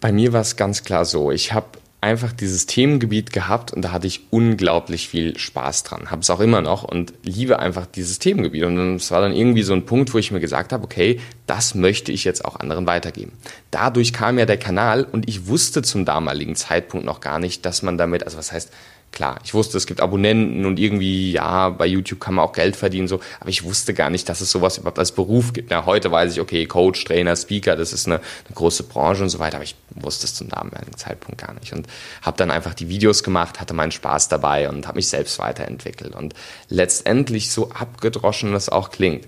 Bei 0.01 0.11
mir 0.11 0.33
war 0.33 0.41
es 0.41 0.57
ganz 0.57 0.83
klar 0.83 1.05
so, 1.05 1.31
ich 1.31 1.53
habe 1.53 1.67
einfach 2.01 2.33
dieses 2.33 2.65
Themengebiet 2.65 3.31
gehabt 3.31 3.71
und 3.71 3.83
da 3.83 3.91
hatte 3.91 4.07
ich 4.07 4.21
unglaublich 4.31 5.07
viel 5.07 5.37
Spaß 5.37 5.83
dran. 5.83 6.09
Habe 6.09 6.21
es 6.21 6.31
auch 6.31 6.39
immer 6.39 6.61
noch 6.61 6.83
und 6.83 7.13
liebe 7.21 7.59
einfach 7.59 7.85
dieses 7.85 8.17
Themengebiet. 8.17 8.63
Und 8.63 8.95
es 8.95 9.11
war 9.11 9.21
dann 9.21 9.33
irgendwie 9.33 9.61
so 9.61 9.73
ein 9.73 9.85
Punkt, 9.85 10.11
wo 10.13 10.17
ich 10.17 10.31
mir 10.31 10.39
gesagt 10.39 10.73
habe, 10.73 10.83
okay, 10.83 11.19
das 11.45 11.75
möchte 11.75 12.11
ich 12.11 12.23
jetzt 12.23 12.43
auch 12.43 12.59
anderen 12.59 12.87
weitergeben. 12.87 13.33
Dadurch 13.69 14.13
kam 14.13 14.39
ja 14.39 14.47
der 14.47 14.57
Kanal 14.57 15.03
und 15.03 15.29
ich 15.29 15.47
wusste 15.47 15.83
zum 15.83 16.03
damaligen 16.03 16.55
Zeitpunkt 16.55 17.05
noch 17.05 17.21
gar 17.21 17.37
nicht, 17.37 17.63
dass 17.67 17.83
man 17.83 17.99
damit, 17.99 18.23
also 18.23 18.39
was 18.39 18.51
heißt, 18.51 18.71
klar, 19.11 19.39
ich 19.43 19.53
wusste, 19.53 19.77
es 19.77 19.85
gibt 19.85 20.01
Abonnenten 20.01 20.65
und 20.65 20.79
irgendwie, 20.79 21.33
ja, 21.33 21.69
bei 21.69 21.85
YouTube 21.85 22.19
kann 22.19 22.35
man 22.35 22.45
auch 22.45 22.53
Geld 22.53 22.75
verdienen, 22.75 23.07
so, 23.07 23.19
aber 23.39 23.49
ich 23.49 23.63
wusste 23.63 23.93
gar 23.93 24.09
nicht, 24.09 24.29
dass 24.29 24.41
es 24.41 24.51
sowas 24.51 24.77
überhaupt 24.77 24.99
als 24.99 25.11
Beruf 25.11 25.53
gibt. 25.53 25.71
Ja, 25.71 25.85
heute 25.85 26.11
weiß 26.11 26.33
ich, 26.33 26.39
okay, 26.39 26.65
Coach, 26.65 27.03
Trainer, 27.03 27.35
Speaker, 27.35 27.75
das 27.75 27.93
ist 27.93 28.07
eine, 28.07 28.15
eine 28.15 28.55
große 28.55 28.83
Branche 28.83 29.23
und 29.23 29.29
so 29.29 29.39
weiter, 29.39 29.57
aber 29.57 29.63
ich 29.65 29.75
wusste 29.91 30.25
es 30.25 30.35
zum 30.35 30.49
damaligen 30.49 30.95
Zeitpunkt 30.95 31.39
gar 31.39 31.53
nicht 31.53 31.73
und 31.73 31.87
habe 32.21 32.37
dann 32.37 32.51
einfach 32.51 32.73
die 32.73 32.89
Videos 32.89 33.23
gemacht, 33.23 33.59
hatte 33.59 33.73
meinen 33.73 33.91
Spaß 33.91 34.29
dabei 34.29 34.69
und 34.69 34.87
habe 34.87 34.97
mich 34.97 35.07
selbst 35.07 35.39
weiterentwickelt 35.39 36.15
und 36.15 36.33
letztendlich 36.69 37.51
so 37.51 37.71
abgedroschen 37.71 38.53
das 38.53 38.69
auch 38.69 38.91
klingt. 38.91 39.25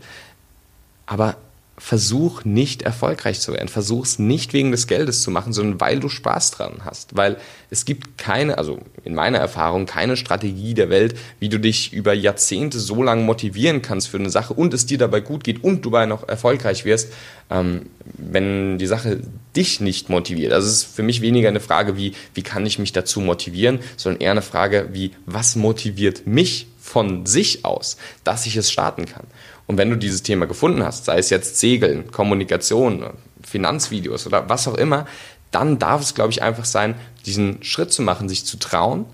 Aber 1.05 1.35
versuch 1.83 2.45
nicht 2.45 2.83
erfolgreich 2.83 3.41
zu 3.41 3.51
werden. 3.51 3.67
Versuch 3.67 4.05
es 4.05 4.17
nicht 4.17 4.53
wegen 4.53 4.71
des 4.71 4.87
Geldes 4.87 5.21
zu 5.21 5.31
machen, 5.31 5.51
sondern 5.51 5.81
weil 5.81 5.99
du 5.99 6.07
Spaß 6.07 6.51
dran 6.51 6.85
hast. 6.85 7.17
Weil 7.17 7.35
es 7.71 7.83
gibt 7.83 8.17
keine, 8.17 8.57
also 8.57 8.79
in 9.03 9.13
meiner 9.13 9.39
Erfahrung, 9.39 9.85
keine 9.85 10.15
Strategie 10.15 10.75
der 10.75 10.89
Welt, 10.89 11.15
wie 11.41 11.49
du 11.49 11.59
dich 11.59 11.91
über 11.91 12.13
Jahrzehnte 12.13 12.79
so 12.79 13.03
lange 13.03 13.23
motivieren 13.23 13.81
kannst 13.81 14.07
für 14.07 14.17
eine 14.17 14.29
Sache 14.29 14.53
und 14.53 14.73
es 14.73 14.85
dir 14.85 14.97
dabei 14.97 15.19
gut 15.19 15.43
geht 15.43 15.61
und 15.61 15.83
du 15.83 15.89
dabei 15.89 16.05
noch 16.05 16.25
erfolgreich 16.25 16.85
wirst, 16.85 17.11
ähm, 17.51 17.87
wenn 18.05 18.77
die 18.77 18.87
Sache 18.87 19.19
dich 19.53 19.81
nicht 19.81 20.09
motiviert. 20.09 20.53
Also 20.53 20.69
es 20.69 20.75
ist 20.75 20.95
für 20.95 21.03
mich 21.03 21.19
weniger 21.19 21.49
eine 21.49 21.59
Frage 21.59 21.97
wie, 21.97 22.13
wie 22.33 22.43
kann 22.43 22.65
ich 22.65 22.79
mich 22.79 22.93
dazu 22.93 23.19
motivieren, 23.19 23.79
sondern 23.97 24.21
eher 24.21 24.31
eine 24.31 24.41
Frage 24.41 24.87
wie, 24.93 25.11
was 25.25 25.57
motiviert 25.57 26.25
mich 26.25 26.67
von 26.79 27.25
sich 27.25 27.65
aus, 27.65 27.97
dass 28.23 28.45
ich 28.45 28.55
es 28.55 28.71
starten 28.71 29.05
kann. 29.05 29.25
Und 29.67 29.77
wenn 29.77 29.89
du 29.89 29.95
dieses 29.95 30.23
Thema 30.23 30.45
gefunden 30.45 30.83
hast, 30.83 31.05
sei 31.05 31.17
es 31.17 31.29
jetzt 31.29 31.59
Segeln, 31.59 32.11
Kommunikation, 32.11 33.05
Finanzvideos 33.41 34.27
oder 34.27 34.49
was 34.49 34.67
auch 34.67 34.75
immer, 34.75 35.05
dann 35.51 35.79
darf 35.79 36.01
es, 36.01 36.15
glaube 36.15 36.31
ich, 36.31 36.41
einfach 36.41 36.65
sein, 36.65 36.95
diesen 37.25 37.63
Schritt 37.63 37.91
zu 37.91 38.01
machen, 38.01 38.27
sich 38.27 38.45
zu 38.45 38.57
trauen 38.57 39.05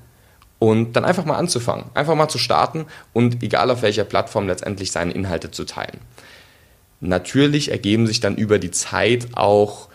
und 0.58 0.94
dann 0.94 1.06
einfach 1.06 1.26
mal 1.26 1.38
anzufangen, 1.38 1.86
einfach 1.94 2.16
mal 2.16 2.30
zu 2.30 2.38
starten 2.38 2.86
und 3.14 3.44
egal 3.44 3.70
auf 3.72 3.82
welcher 3.82 4.04
Plattform 4.04 4.48
letztendlich 4.48 4.92
seine 4.92 5.12
Inhalte 5.14 5.52
zu 5.52 5.66
teilen. 5.66 6.00
Natürlich 7.02 7.72
ergeben 7.72 8.08
sich 8.08 8.20
dann 8.20 8.36
über 8.36 8.60
die 8.60 8.72
Zeit 8.72 9.28
auch 9.34 9.88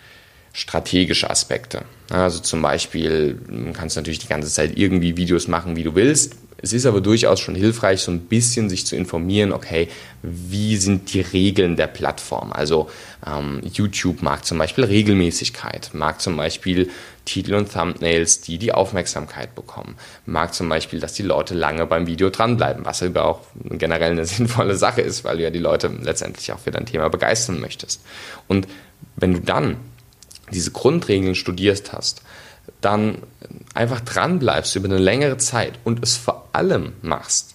strategische 0.53 1.29
Aspekte. 1.29 1.83
Also 2.11 2.39
zum 2.39 2.63
Beispiel 2.63 3.41
kannst 3.75 3.97
du 3.97 4.01
natürlich 4.01 4.21
die 4.21 4.29
ganze 4.29 4.49
Zeit 4.49 4.79
irgendwie 4.79 5.17
Videos 5.17 5.49
machen, 5.49 5.77
wie 5.77 5.83
du 5.83 5.95
willst. 5.95 6.37
Es 6.65 6.73
ist 6.73 6.87
aber 6.87 7.03
durchaus 7.03 7.41
schon 7.41 7.55
hilfreich, 7.55 8.01
so 8.01 8.11
ein 8.11 8.21
bisschen 8.21 8.71
sich 8.71 8.87
zu 8.87 8.97
informieren, 8.97 9.53
okay, 9.53 9.89
wie 10.23 10.79
sind 10.79 11.13
die 11.13 11.21
Regeln 11.21 11.77
der 11.77 11.89
Plattform? 11.89 12.55
Also 12.55 12.89
ähm, 13.27 13.61
YouTube 13.71 14.23
mag 14.23 14.47
zum 14.47 14.57
Beispiel 14.57 14.85
Regelmäßigkeit, 14.85 15.91
mag 15.93 16.23
zum 16.23 16.39
Beispiel 16.39 16.89
Titel 17.27 17.53
und 17.53 17.71
Thumbnails, 17.71 18.41
die 18.41 18.57
die 18.57 18.73
Aufmerksamkeit 18.73 19.55
bekommen, 19.55 19.97
mag 20.25 20.55
zum 20.55 20.71
Beispiel, 20.71 21.01
dass 21.01 21.13
die 21.13 21.23
Leute 21.23 21.53
lange 21.53 21.85
beim 21.85 22.07
Video 22.07 22.31
dranbleiben, 22.31 22.87
was 22.87 23.03
aber 23.03 23.27
auch 23.27 23.41
generell 23.63 24.13
eine 24.13 24.25
sinnvolle 24.25 24.77
Sache 24.77 25.03
ist, 25.03 25.23
weil 25.23 25.37
du 25.37 25.43
ja 25.43 25.51
die 25.51 25.59
Leute 25.59 25.91
letztendlich 26.01 26.51
auch 26.51 26.61
für 26.61 26.71
dein 26.71 26.87
Thema 26.87 27.11
begeistern 27.11 27.61
möchtest. 27.61 28.01
Und 28.49 28.69
wenn 29.17 29.35
du 29.35 29.41
dann 29.41 29.77
diese 30.51 30.71
Grundregeln 30.71 31.35
studierst 31.35 31.93
hast, 31.93 32.23
dann 32.81 33.19
einfach 33.75 34.01
dran 34.01 34.39
bleibst 34.39 34.77
über 34.77 34.89
eine 34.89 34.99
längere 34.99 35.39
Zeit 35.39 35.79
und 35.85 36.03
es 36.03 36.17
vor 36.17 36.49
allem 36.53 36.93
machst 37.03 37.55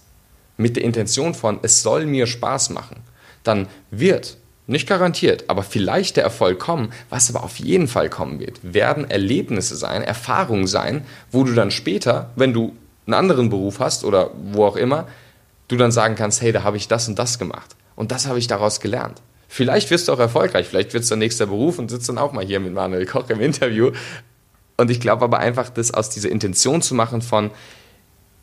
mit 0.57 0.75
der 0.75 0.83
Intention 0.83 1.33
von, 1.33 1.59
es 1.61 1.81
soll 1.83 2.05
mir 2.05 2.27
Spaß 2.27 2.71
machen, 2.71 2.97
dann 3.43 3.67
wird, 3.91 4.37
nicht 4.67 4.87
garantiert, 4.87 5.45
aber 5.47 5.63
vielleicht 5.63 6.17
der 6.17 6.23
Erfolg 6.23 6.59
kommen, 6.59 6.91
was 7.09 7.33
aber 7.33 7.43
auf 7.43 7.57
jeden 7.57 7.87
Fall 7.87 8.09
kommen 8.09 8.39
wird, 8.39 8.59
werden 8.61 9.09
Erlebnisse 9.09 9.75
sein, 9.75 10.03
Erfahrungen 10.03 10.67
sein, 10.67 11.05
wo 11.31 11.43
du 11.43 11.53
dann 11.53 11.71
später, 11.71 12.29
wenn 12.35 12.53
du 12.53 12.75
einen 13.07 13.15
anderen 13.15 13.49
Beruf 13.49 13.79
hast 13.79 14.03
oder 14.03 14.31
wo 14.51 14.65
auch 14.65 14.75
immer, 14.75 15.07
du 15.69 15.77
dann 15.77 15.91
sagen 15.91 16.15
kannst, 16.15 16.41
hey, 16.41 16.51
da 16.51 16.63
habe 16.63 16.77
ich 16.77 16.87
das 16.87 17.07
und 17.07 17.17
das 17.17 17.39
gemacht 17.39 17.75
und 17.95 18.11
das 18.11 18.27
habe 18.27 18.37
ich 18.37 18.47
daraus 18.47 18.79
gelernt. 18.79 19.21
Vielleicht 19.47 19.89
wirst 19.89 20.07
du 20.07 20.13
auch 20.13 20.19
erfolgreich, 20.19 20.67
vielleicht 20.67 20.93
wird 20.93 21.03
es 21.03 21.09
dein 21.09 21.19
nächster 21.19 21.47
Beruf 21.47 21.79
und 21.79 21.89
sitzt 21.89 22.07
dann 22.09 22.19
auch 22.19 22.33
mal 22.33 22.45
hier 22.45 22.59
mit 22.59 22.73
Manuel 22.73 23.07
Koch 23.07 23.29
im 23.29 23.41
Interview 23.41 23.91
und 24.79 24.89
ich 24.89 25.01
glaube 25.01 25.25
aber 25.25 25.39
einfach, 25.39 25.69
das 25.69 25.93
aus 25.93 26.09
dieser 26.09 26.29
Intention 26.29 26.81
zu 26.81 26.95
machen 26.95 27.21
von, 27.21 27.51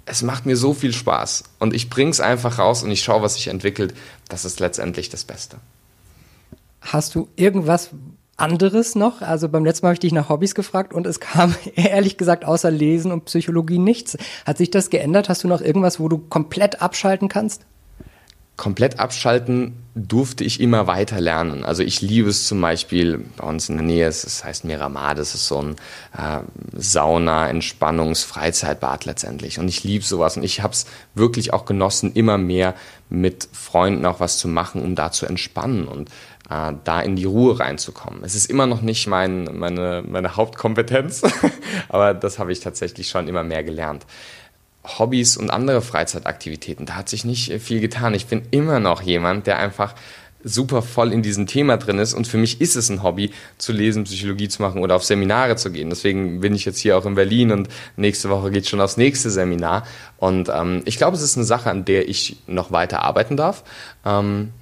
es 0.04 0.22
macht 0.22 0.44
mir 0.44 0.56
so 0.56 0.74
viel 0.74 0.92
Spaß 0.92 1.44
und 1.58 1.74
ich 1.74 1.88
bringe 1.88 2.10
es 2.10 2.20
einfach 2.20 2.58
raus 2.58 2.82
und 2.82 2.90
ich 2.90 3.02
schaue, 3.02 3.22
was 3.22 3.34
sich 3.34 3.48
entwickelt, 3.48 3.94
das 4.28 4.44
ist 4.44 4.60
letztendlich 4.60 5.08
das 5.08 5.24
Beste. 5.24 5.56
Hast 6.82 7.14
du 7.14 7.28
irgendwas 7.36 7.90
anderes 8.36 8.94
noch? 8.94 9.22
Also 9.22 9.48
beim 9.48 9.64
letzten 9.64 9.86
Mal 9.86 9.88
habe 9.88 9.94
ich 9.94 10.00
dich 10.00 10.12
nach 10.12 10.28
Hobbys 10.28 10.54
gefragt 10.54 10.92
und 10.92 11.06
es 11.06 11.20
kam 11.20 11.54
ehrlich 11.74 12.18
gesagt 12.18 12.44
außer 12.44 12.70
Lesen 12.70 13.12
und 13.12 13.24
Psychologie 13.24 13.78
nichts. 13.78 14.18
Hat 14.44 14.58
sich 14.58 14.70
das 14.70 14.90
geändert? 14.90 15.30
Hast 15.30 15.42
du 15.42 15.48
noch 15.48 15.62
irgendwas, 15.62 15.98
wo 15.98 16.08
du 16.08 16.18
komplett 16.18 16.82
abschalten 16.82 17.28
kannst? 17.28 17.64
Komplett 18.56 18.98
abschalten 18.98 19.74
durfte 19.94 20.44
ich 20.44 20.60
immer 20.60 20.86
weiter 20.86 21.20
lernen. 21.20 21.64
Also 21.64 21.82
ich 21.82 22.02
liebe 22.02 22.28
es 22.28 22.46
zum 22.46 22.60
Beispiel 22.60 23.24
bei 23.36 23.46
uns 23.46 23.68
in 23.68 23.76
der 23.76 23.86
Nähe, 23.86 24.06
es 24.06 24.44
heißt 24.44 24.64
Miramar, 24.64 25.14
das 25.14 25.34
ist 25.34 25.46
so 25.46 25.62
ein 25.62 25.76
äh, 26.16 26.40
Sauna, 26.72 27.48
Entspannungs-, 27.48 28.24
Freizeitbad 28.26 29.06
letztendlich. 29.06 29.58
Und 29.58 29.68
ich 29.68 29.84
liebe 29.84 30.04
sowas 30.04 30.36
und 30.36 30.42
ich 30.42 30.62
habe 30.62 30.72
es 30.72 30.86
wirklich 31.14 31.52
auch 31.52 31.64
genossen, 31.64 32.12
immer 32.12 32.36
mehr 32.36 32.74
mit 33.08 33.48
Freunden 33.52 34.04
auch 34.04 34.20
was 34.20 34.38
zu 34.38 34.48
machen, 34.48 34.82
um 34.82 34.94
da 34.94 35.12
zu 35.12 35.26
entspannen 35.26 35.88
und 35.88 36.10
äh, 36.50 36.72
da 36.84 37.00
in 37.00 37.16
die 37.16 37.24
Ruhe 37.24 37.58
reinzukommen. 37.58 38.22
Es 38.22 38.34
ist 38.34 38.50
immer 38.50 38.66
noch 38.66 38.82
nicht 38.82 39.06
mein, 39.06 39.44
meine, 39.52 40.02
meine 40.06 40.36
Hauptkompetenz, 40.36 41.22
aber 41.88 42.14
das 42.14 42.38
habe 42.38 42.52
ich 42.52 42.60
tatsächlich 42.60 43.08
schon 43.08 43.28
immer 43.28 43.44
mehr 43.44 43.64
gelernt. 43.64 44.04
Hobbys 44.86 45.36
und 45.36 45.50
andere 45.50 45.82
Freizeitaktivitäten, 45.82 46.86
da 46.86 46.94
hat 46.94 47.08
sich 47.08 47.24
nicht 47.24 47.50
äh, 47.50 47.58
viel 47.58 47.80
getan. 47.80 48.14
Ich 48.14 48.26
bin 48.26 48.42
immer 48.50 48.80
noch 48.80 49.02
jemand, 49.02 49.46
der 49.46 49.58
einfach 49.58 49.94
super 50.46 50.80
voll 50.80 51.12
in 51.12 51.22
diesem 51.22 51.46
Thema 51.46 51.76
drin 51.76 51.98
ist 51.98 52.14
und 52.14 52.26
für 52.28 52.38
mich 52.38 52.60
ist 52.60 52.76
es 52.76 52.88
ein 52.88 53.02
Hobby, 53.02 53.32
zu 53.58 53.72
lesen, 53.72 54.04
Psychologie 54.04 54.48
zu 54.48 54.62
machen 54.62 54.80
oder 54.80 54.94
auf 54.94 55.04
Seminare 55.04 55.56
zu 55.56 55.72
gehen. 55.72 55.90
Deswegen 55.90 56.40
bin 56.40 56.54
ich 56.54 56.64
jetzt 56.64 56.78
hier 56.78 56.96
auch 56.96 57.04
in 57.04 57.16
Berlin 57.16 57.50
und 57.50 57.68
nächste 57.96 58.30
Woche 58.30 58.50
geht 58.50 58.68
schon 58.68 58.80
aufs 58.80 58.96
nächste 58.96 59.30
Seminar. 59.30 59.84
Und 60.18 60.48
ähm, 60.48 60.82
ich 60.84 60.98
glaube, 60.98 61.16
es 61.16 61.22
ist 61.22 61.36
eine 61.36 61.44
Sache, 61.44 61.70
an 61.70 61.84
der 61.84 62.08
ich 62.08 62.36
noch 62.46 62.70
weiter 62.70 63.02
arbeiten 63.02 63.36
darf. 63.36 63.64
Ähm, 64.04 64.52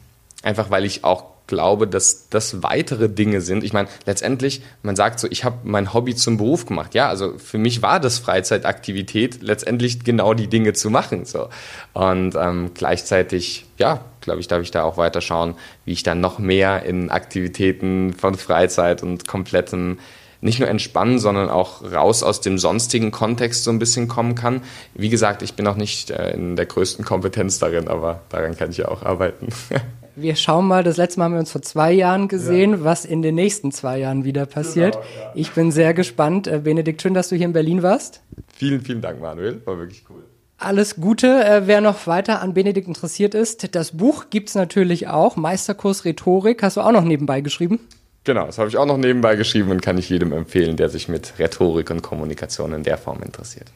einfach 0.43 0.71
weil 0.71 0.87
ich 0.87 1.05
auch 1.05 1.34
glaube, 1.47 1.87
dass 1.87 2.29
das 2.31 2.63
weitere 2.63 3.09
Dinge 3.09 3.41
sind. 3.41 3.65
Ich 3.65 3.73
meine, 3.73 3.89
letztendlich, 4.07 4.63
man 4.83 4.97
sagt 4.97 5.21
so, 5.21 5.29
ich 5.31 5.45
habe 5.45 5.59
mein 5.65 5.93
Hobby 5.93 6.15
zum 6.15 6.37
Beruf 6.37 6.67
gemacht. 6.67 6.95
Ja, 6.95 7.09
also 7.09 7.39
für 7.39 7.59
mich 7.59 7.83
war 7.83 8.01
das 8.01 8.19
Freizeitaktivität 8.19 9.43
letztendlich 9.43 10.05
genau 10.05 10.35
die 10.35 10.49
Dinge 10.49 10.73
zu 10.73 10.91
machen. 10.91 11.25
So. 11.25 11.49
Und 11.93 12.35
ähm, 12.35 12.71
gleichzeitig, 12.75 13.67
ja, 13.79 14.05
glaube 14.21 14.41
ich, 14.41 14.49
darf 14.49 14.63
ich 14.63 14.71
da 14.71 14.85
auch 14.85 14.97
weiter 14.97 15.21
schauen, 15.21 15.55
wie 15.85 15.93
ich 15.93 16.03
dann 16.03 16.21
noch 16.21 16.39
mehr 16.39 16.85
in 16.85 17.11
Aktivitäten 17.11 18.15
von 18.15 18.35
Freizeit 18.37 19.03
und 19.03 19.29
komplettem 19.29 19.99
nicht 20.41 20.61
nur 20.61 20.69
entspannen, 20.69 21.19
sondern 21.19 21.49
auch 21.49 21.83
raus 21.91 22.23
aus 22.23 22.43
dem 22.43 22.59
sonstigen 22.59 23.11
Kontext 23.11 23.65
so 23.65 23.71
ein 23.71 23.79
bisschen 23.79 24.09
kommen 24.09 24.35
kann. 24.35 24.61
Wie 24.93 25.09
gesagt, 25.09 25.41
ich 25.41 25.55
bin 25.55 25.67
auch 25.67 25.77
nicht 25.77 26.11
äh, 26.11 26.33
in 26.33 26.55
der 26.55 26.67
größten 26.67 27.03
Kompetenz 27.03 27.59
darin, 27.59 27.89
aber 27.89 28.21
daran 28.29 28.55
kann 28.55 28.71
ich 28.71 28.77
ja 28.77 28.89
auch 28.89 29.03
arbeiten. 29.03 29.49
Wir 30.17 30.37
schauen 30.37 30.67
mal, 30.67 30.85
das 30.85 30.97
letzte 30.97 31.19
Mal 31.19 31.25
haben 31.27 31.33
wir 31.33 31.41
uns 31.41 31.51
vor 31.51 31.63
zwei 31.63 31.93
Jahren 31.93 32.29
gesehen, 32.29 32.71
ja. 32.73 32.85
was 32.85 33.05
in 33.05 33.23
den 33.23 33.35
nächsten 33.35 33.73
zwei 33.73 33.99
Jahren 33.99 34.25
wieder 34.25 34.47
passiert. 34.47 34.95
Genau, 34.95 35.05
ja. 35.25 35.33
Ich 35.35 35.51
bin 35.53 35.73
sehr 35.73 35.93
gespannt. 35.93 36.47
Äh, 36.47 36.61
Benedikt, 36.61 37.03
schön, 37.03 37.15
dass 37.15 37.29
du 37.29 37.37
hier 37.37 37.47
in 37.47 37.53
Berlin 37.53 37.83
warst. 37.83 38.23
Vielen, 38.55 38.81
vielen 38.81 39.01
Dank, 39.01 39.21
Manuel. 39.21 39.61
War 39.65 39.79
wirklich 39.79 40.05
cool. 40.09 40.23
Alles 40.59 40.97
Gute. 40.97 41.45
Äh, 41.45 41.67
wer 41.67 41.81
noch 41.81 42.07
weiter 42.07 42.41
an 42.43 42.55
Benedikt 42.55 42.87
interessiert 42.87 43.35
ist, 43.35 43.75
das 43.75 43.97
Buch 43.97 44.27
gibt 44.31 44.51
es 44.51 44.55
natürlich 44.55 45.09
auch. 45.09 45.37
Meisterkurs 45.37 46.05
Rhetorik. 46.05 46.63
Hast 46.63 46.77
du 46.77 46.83
auch 46.83 46.93
noch 46.93 47.05
nebenbei 47.05 47.41
geschrieben? 47.41 47.81
Genau, 48.23 48.47
das 48.47 48.59
habe 48.59 48.69
ich 48.69 48.77
auch 48.77 48.87
noch 48.87 48.97
nebenbei 48.97 49.37
geschrieben 49.37 49.71
und 49.71 49.83
kann 49.83 49.99
ich 49.99 50.09
jedem 50.09 50.33
empfehlen, 50.33 50.77
der 50.77 50.89
sich 50.89 51.09
mit 51.09 51.39
Rhetorik 51.39 51.91
und 51.91 52.03
Kommunikation 52.03 52.73
in 52.73 52.83
der 52.83 52.97
Form 52.97 53.23
interessiert. 53.23 53.67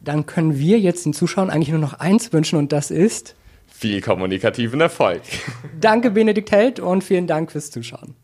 Dann 0.00 0.24
können 0.24 0.58
wir 0.58 0.78
jetzt 0.78 1.04
den 1.04 1.12
Zuschauern 1.12 1.50
eigentlich 1.50 1.70
nur 1.70 1.80
noch 1.80 1.94
eins 1.94 2.32
wünschen 2.32 2.58
und 2.58 2.72
das 2.72 2.90
ist 2.90 3.34
viel 3.78 4.00
kommunikativen 4.00 4.80
Erfolg. 4.80 5.22
Danke, 5.80 6.10
Benedikt 6.10 6.50
Held, 6.50 6.80
und 6.80 7.04
vielen 7.04 7.28
Dank 7.28 7.52
fürs 7.52 7.70
Zuschauen. 7.70 8.16